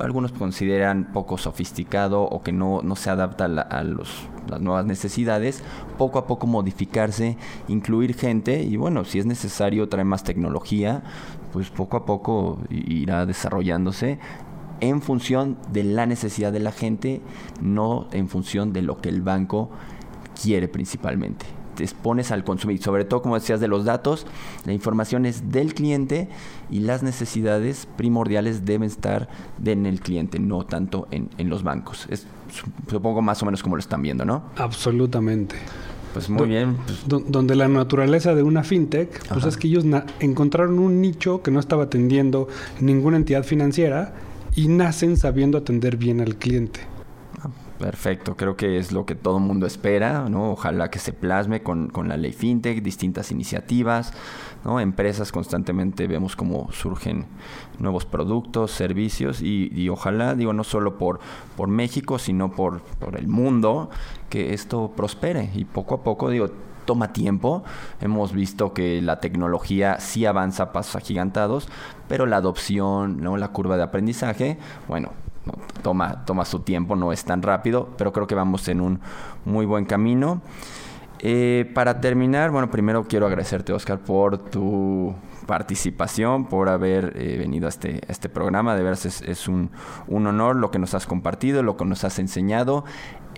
algunos 0.00 0.32
consideran 0.32 1.12
poco 1.12 1.38
sofisticado 1.38 2.22
o 2.22 2.42
que 2.42 2.52
no, 2.52 2.82
no 2.82 2.96
se 2.96 3.10
adapta 3.10 3.44
a, 3.44 3.82
los, 3.82 4.10
las 4.48 4.60
nuevas 4.60 4.86
necesidades, 4.86 5.62
poco 5.96 6.18
a 6.18 6.26
poco 6.26 6.46
modificarse, 6.46 7.36
incluir 7.68 8.14
gente 8.14 8.62
y 8.62 8.76
bueno, 8.76 9.04
si 9.04 9.18
es 9.18 9.26
necesario 9.26 9.88
traer 9.88 10.06
más 10.06 10.24
tecnología, 10.24 11.02
pues 11.52 11.70
poco 11.70 11.96
a 11.96 12.04
poco 12.04 12.58
irá 12.70 13.26
desarrollándose 13.26 14.18
en 14.80 15.02
función 15.02 15.58
de 15.72 15.84
la 15.84 16.06
necesidad 16.06 16.52
de 16.52 16.60
la 16.60 16.72
gente, 16.72 17.20
no 17.60 18.08
en 18.12 18.28
función 18.28 18.72
de 18.72 18.82
lo 18.82 19.00
que 19.00 19.08
el 19.08 19.22
banco 19.22 19.70
quiere 20.40 20.68
principalmente. 20.68 21.57
Te 21.78 21.84
expones 21.84 22.32
al 22.32 22.42
consumidor, 22.42 22.82
sobre 22.82 23.04
todo 23.04 23.22
como 23.22 23.36
decías 23.36 23.60
de 23.60 23.68
los 23.68 23.84
datos, 23.84 24.26
la 24.66 24.72
información 24.72 25.26
es 25.26 25.52
del 25.52 25.74
cliente 25.74 26.28
y 26.70 26.80
las 26.80 27.04
necesidades 27.04 27.86
primordiales 27.96 28.64
deben 28.64 28.88
estar 28.88 29.28
en 29.64 29.86
el 29.86 30.00
cliente, 30.00 30.40
no 30.40 30.66
tanto 30.66 31.06
en, 31.12 31.28
los 31.48 31.62
bancos. 31.62 32.08
Es, 32.10 32.26
supongo 32.90 33.22
más 33.22 33.40
o 33.44 33.46
menos 33.46 33.62
como 33.62 33.76
lo 33.76 33.80
están 33.80 34.02
viendo, 34.02 34.24
¿no? 34.24 34.42
Absolutamente. 34.56 35.54
Pues 36.14 36.28
muy 36.28 36.48
bien. 36.48 36.76
donde 37.06 37.54
la 37.54 37.68
naturaleza 37.68 38.34
de 38.34 38.42
una 38.42 38.64
fintech, 38.64 39.28
pues 39.28 39.44
es 39.44 39.56
que 39.56 39.68
ellos 39.68 39.84
encontraron 40.18 40.80
un 40.80 41.00
nicho 41.00 41.42
que 41.42 41.52
no 41.52 41.60
estaba 41.60 41.84
atendiendo 41.84 42.48
ninguna 42.80 43.18
entidad 43.18 43.44
financiera 43.44 44.14
y 44.56 44.66
nacen 44.66 45.16
sabiendo 45.16 45.58
atender 45.58 45.96
bien 45.96 46.20
al 46.20 46.34
cliente. 46.34 46.80
Perfecto, 47.78 48.36
creo 48.36 48.56
que 48.56 48.76
es 48.76 48.90
lo 48.90 49.06
que 49.06 49.14
todo 49.14 49.38
mundo 49.38 49.64
espera, 49.64 50.28
¿no? 50.28 50.50
Ojalá 50.50 50.90
que 50.90 50.98
se 50.98 51.12
plasme 51.12 51.62
con, 51.62 51.92
la 52.08 52.16
ley 52.16 52.32
FinTech, 52.32 52.82
distintas 52.82 53.30
iniciativas, 53.30 54.12
¿no? 54.64 54.80
Empresas 54.80 55.30
constantemente 55.30 56.08
vemos 56.08 56.34
cómo 56.34 56.72
surgen 56.72 57.26
nuevos 57.78 58.04
productos, 58.04 58.72
servicios 58.72 59.40
y, 59.40 59.88
ojalá, 59.90 60.34
digo, 60.34 60.52
no 60.52 60.64
solo 60.64 60.98
por, 60.98 61.20
por 61.56 61.68
México, 61.68 62.18
sino 62.18 62.50
por, 62.50 62.80
por 62.80 63.16
el 63.16 63.28
mundo, 63.28 63.90
que 64.28 64.54
esto 64.54 64.90
prospere 64.96 65.52
y 65.54 65.64
poco 65.64 65.94
a 65.94 66.02
poco, 66.02 66.30
digo, 66.30 66.50
toma 66.84 67.12
tiempo. 67.12 67.62
Hemos 68.00 68.32
visto 68.32 68.72
que 68.72 69.00
la 69.02 69.20
tecnología 69.20 70.00
sí 70.00 70.26
avanza 70.26 70.64
a 70.64 70.72
pasos 70.72 70.96
agigantados, 70.96 71.68
pero 72.08 72.26
la 72.26 72.38
adopción, 72.38 73.20
¿no? 73.20 73.36
la 73.36 73.48
curva 73.48 73.76
de 73.76 73.84
aprendizaje, 73.84 74.58
bueno, 74.88 75.12
toma, 75.82 76.24
toma 76.24 76.44
su 76.44 76.60
tiempo, 76.60 76.96
no 76.96 77.12
es 77.12 77.24
tan 77.24 77.42
rápido, 77.42 77.88
pero 77.96 78.12
creo 78.12 78.26
que 78.26 78.34
vamos 78.34 78.68
en 78.68 78.80
un 78.80 79.00
muy 79.44 79.66
buen 79.66 79.84
camino. 79.84 80.42
Eh, 81.20 81.70
para 81.74 82.00
terminar, 82.00 82.50
bueno, 82.50 82.70
primero 82.70 83.04
quiero 83.04 83.26
agradecerte, 83.26 83.72
Oscar, 83.72 83.98
por 83.98 84.38
tu 84.38 85.14
participación, 85.46 86.44
por 86.46 86.68
haber 86.68 87.14
eh, 87.16 87.36
venido 87.38 87.66
a 87.66 87.70
este, 87.70 88.00
este 88.08 88.28
programa. 88.28 88.76
De 88.76 88.82
veras 88.82 89.04
es, 89.06 89.48
un, 89.48 89.70
un, 90.06 90.26
honor 90.26 90.56
lo 90.56 90.70
que 90.70 90.78
nos 90.78 90.94
has 90.94 91.06
compartido, 91.06 91.62
lo 91.62 91.76
que 91.76 91.84
nos 91.84 92.04
has 92.04 92.18
enseñado. 92.18 92.84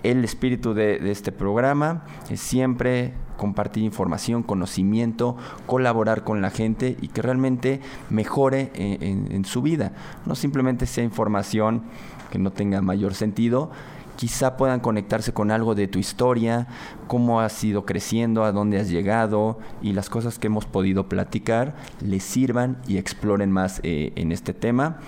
El 0.03 0.23
espíritu 0.23 0.73
de, 0.73 1.11
este 1.11 1.31
programa 1.31 2.03
es 2.29 2.39
siempre 2.39 3.13
compartir 3.41 3.83
información, 3.83 4.43
conocimiento, 4.43 5.35
colaborar 5.65 6.23
con 6.23 6.43
la 6.43 6.51
gente 6.51 6.95
y 7.01 7.07
que 7.07 7.23
realmente 7.23 7.81
mejore 8.11 8.71
en, 8.75 9.45
su 9.45 9.63
vida. 9.63 9.93
No 10.27 10.35
simplemente 10.35 10.85
sea 10.85 11.03
información 11.03 11.81
que 12.29 12.37
no 12.37 12.51
tenga 12.51 12.83
mayor 12.83 13.15
sentido, 13.15 13.71
quizá 14.15 14.57
puedan 14.57 14.79
conectarse 14.79 15.33
con 15.33 15.49
algo 15.49 15.73
de 15.73 15.87
tu 15.87 15.97
historia, 15.97 16.67
cómo 17.07 17.41
has 17.41 17.63
ido 17.63 17.83
creciendo, 17.83 18.43
a 18.43 18.51
dónde 18.51 18.79
has 18.79 18.91
llegado 18.91 19.57
y 19.81 19.93
las 19.93 20.11
cosas 20.11 20.37
que 20.37 20.45
hemos 20.45 20.67
podido 20.67 21.09
platicar 21.09 21.73
les 21.99 22.21
sirvan 22.21 22.77
y 22.87 22.97
exploren 22.97 23.51
más 23.51 23.79
eh, 23.81 24.13
en 24.17 24.31
este 24.31 24.53
tema. 24.53 24.99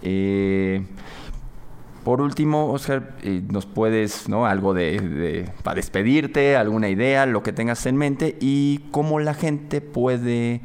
Eh, 0.00 0.86
por 2.04 2.20
último, 2.20 2.72
Oscar, 2.72 3.16
eh, 3.22 3.42
nos 3.50 3.66
puedes, 3.66 4.28
¿no? 4.28 4.46
Algo 4.46 4.74
de, 4.74 5.48
para 5.62 5.76
despedirte, 5.76 6.56
alguna 6.56 6.88
idea, 6.88 7.26
lo 7.26 7.42
que 7.42 7.52
tengas 7.52 7.84
en 7.86 7.96
mente 7.96 8.36
y 8.40 8.78
cómo 8.90 9.20
la 9.20 9.34
gente 9.34 9.80
puede 9.80 10.60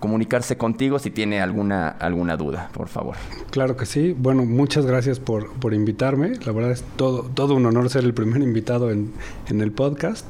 comunicarse 0.00 0.56
contigo 0.56 0.98
si 0.98 1.10
tiene 1.10 1.40
alguna, 1.40 1.88
alguna 1.88 2.36
duda, 2.36 2.70
por 2.72 2.88
favor. 2.88 3.16
Claro 3.50 3.76
que 3.76 3.86
sí. 3.86 4.14
Bueno, 4.16 4.44
muchas 4.44 4.86
gracias 4.86 5.18
por, 5.18 5.52
por 5.54 5.74
invitarme. 5.74 6.32
La 6.44 6.52
verdad 6.52 6.70
es 6.70 6.84
todo, 6.96 7.22
todo 7.22 7.54
un 7.54 7.66
honor 7.66 7.90
ser 7.90 8.04
el 8.04 8.14
primer 8.14 8.42
invitado 8.42 8.90
en, 8.90 9.12
en 9.48 9.60
el 9.60 9.72
podcast. 9.72 10.26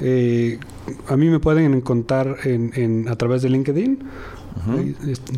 Eh, 0.00 0.58
a 1.08 1.16
mí 1.16 1.28
me 1.28 1.40
pueden 1.40 1.72
encontrar 1.74 2.36
en, 2.44 2.70
en, 2.74 3.08
a 3.08 3.16
través 3.16 3.42
de 3.42 3.48
LinkedIn 3.48 3.98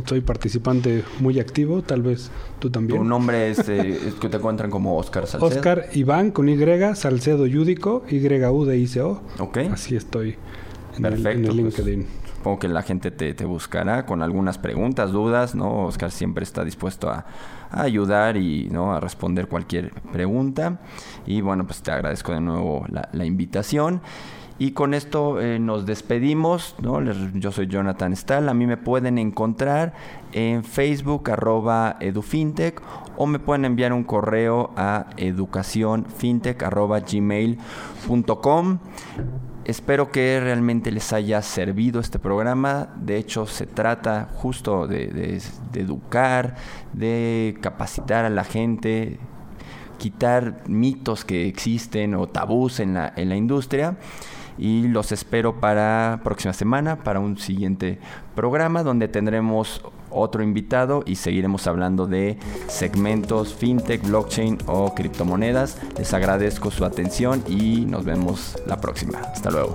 soy 0.06 0.20
participante 0.20 1.04
muy 1.20 1.40
activo, 1.40 1.82
tal 1.82 2.02
vez 2.02 2.30
tú 2.58 2.70
también. 2.70 3.00
Tu 3.00 3.04
nombre 3.04 3.50
es, 3.50 3.58
eh, 3.68 4.14
que 4.20 4.28
te 4.28 4.36
encuentran 4.36 4.70
como 4.70 4.96
Oscar 4.96 5.26
Salcedo. 5.26 5.48
Oscar 5.48 5.86
Iván 5.92 6.30
con 6.30 6.48
Y, 6.48 6.58
Salcedo 6.94 7.46
Yúdico, 7.46 8.04
YU 8.08 8.64
de 8.64 8.78
ICO. 8.78 9.22
Ok. 9.38 9.58
Así 9.72 9.96
estoy 9.96 10.36
en, 10.96 11.04
el, 11.04 11.22
pues, 11.22 11.54
LinkedIn. 11.54 12.06
supongo 12.36 12.58
que 12.58 12.68
la 12.68 12.82
gente 12.82 13.10
te, 13.10 13.44
buscará 13.44 14.06
con 14.06 14.22
algunas 14.22 14.58
preguntas, 14.58 15.12
dudas, 15.12 15.54
¿no? 15.54 15.86
Oscar 15.86 16.10
siempre 16.10 16.44
está 16.44 16.64
dispuesto 16.64 17.10
a, 17.10 17.26
ayudar 17.70 18.38
y 18.38 18.68
¿no? 18.70 18.94
a 18.94 19.00
responder 19.00 19.46
cualquier 19.46 19.92
pregunta. 20.12 20.80
Y 21.26 21.42
bueno, 21.42 21.66
pues 21.66 21.82
te 21.82 21.90
agradezco 21.90 22.32
de 22.32 22.40
nuevo 22.40 22.86
la, 22.88 23.08
la 23.12 23.24
invitación. 23.24 24.00
Y 24.60 24.72
con 24.72 24.92
esto 24.92 25.40
eh, 25.40 25.60
nos 25.60 25.86
despedimos. 25.86 26.74
Yo 27.34 27.52
soy 27.52 27.68
Jonathan 27.68 28.16
Stahl. 28.16 28.48
A 28.48 28.54
mí 28.54 28.66
me 28.66 28.76
pueden 28.76 29.16
encontrar 29.16 29.94
en 30.32 30.64
Facebook 30.64 31.30
arroba 31.30 31.96
edufintech 32.00 32.82
o 33.16 33.26
me 33.26 33.38
pueden 33.38 33.64
enviar 33.64 33.92
un 33.92 34.02
correo 34.02 34.72
a 34.76 35.06
educacionfintech. 35.16 36.64
Espero 39.64 40.10
que 40.10 40.40
realmente 40.40 40.90
les 40.90 41.12
haya 41.12 41.40
servido 41.42 42.00
este 42.00 42.18
programa. 42.18 42.88
De 42.96 43.16
hecho, 43.16 43.46
se 43.46 43.66
trata 43.66 44.28
justo 44.34 44.88
de, 44.88 45.40
educar, 45.74 46.56
de 46.94 47.56
capacitar 47.60 48.24
a 48.24 48.30
la 48.30 48.42
gente, 48.42 49.20
quitar 49.98 50.64
mitos 50.66 51.24
que 51.24 51.46
existen 51.46 52.16
o 52.16 52.26
tabús 52.26 52.80
en 52.80 52.94
la 52.94 53.36
industria 53.36 53.98
y 54.58 54.88
los 54.88 55.12
espero 55.12 55.60
para 55.60 56.20
próxima 56.24 56.52
semana, 56.52 56.96
para 56.96 57.20
un 57.20 57.38
siguiente 57.38 57.98
programa 58.34 58.82
donde 58.82 59.08
tendremos 59.08 59.82
otro 60.10 60.42
invitado 60.42 61.02
y 61.06 61.16
seguiremos 61.16 61.66
hablando 61.66 62.06
de 62.06 62.38
segmentos 62.66 63.54
fintech, 63.54 64.02
blockchain 64.02 64.58
o 64.66 64.94
criptomonedas. 64.94 65.78
Les 65.96 66.12
agradezco 66.14 66.70
su 66.70 66.84
atención 66.84 67.42
y 67.46 67.84
nos 67.86 68.04
vemos 68.04 68.56
la 68.66 68.80
próxima. 68.80 69.18
Hasta 69.20 69.50
luego. 69.50 69.74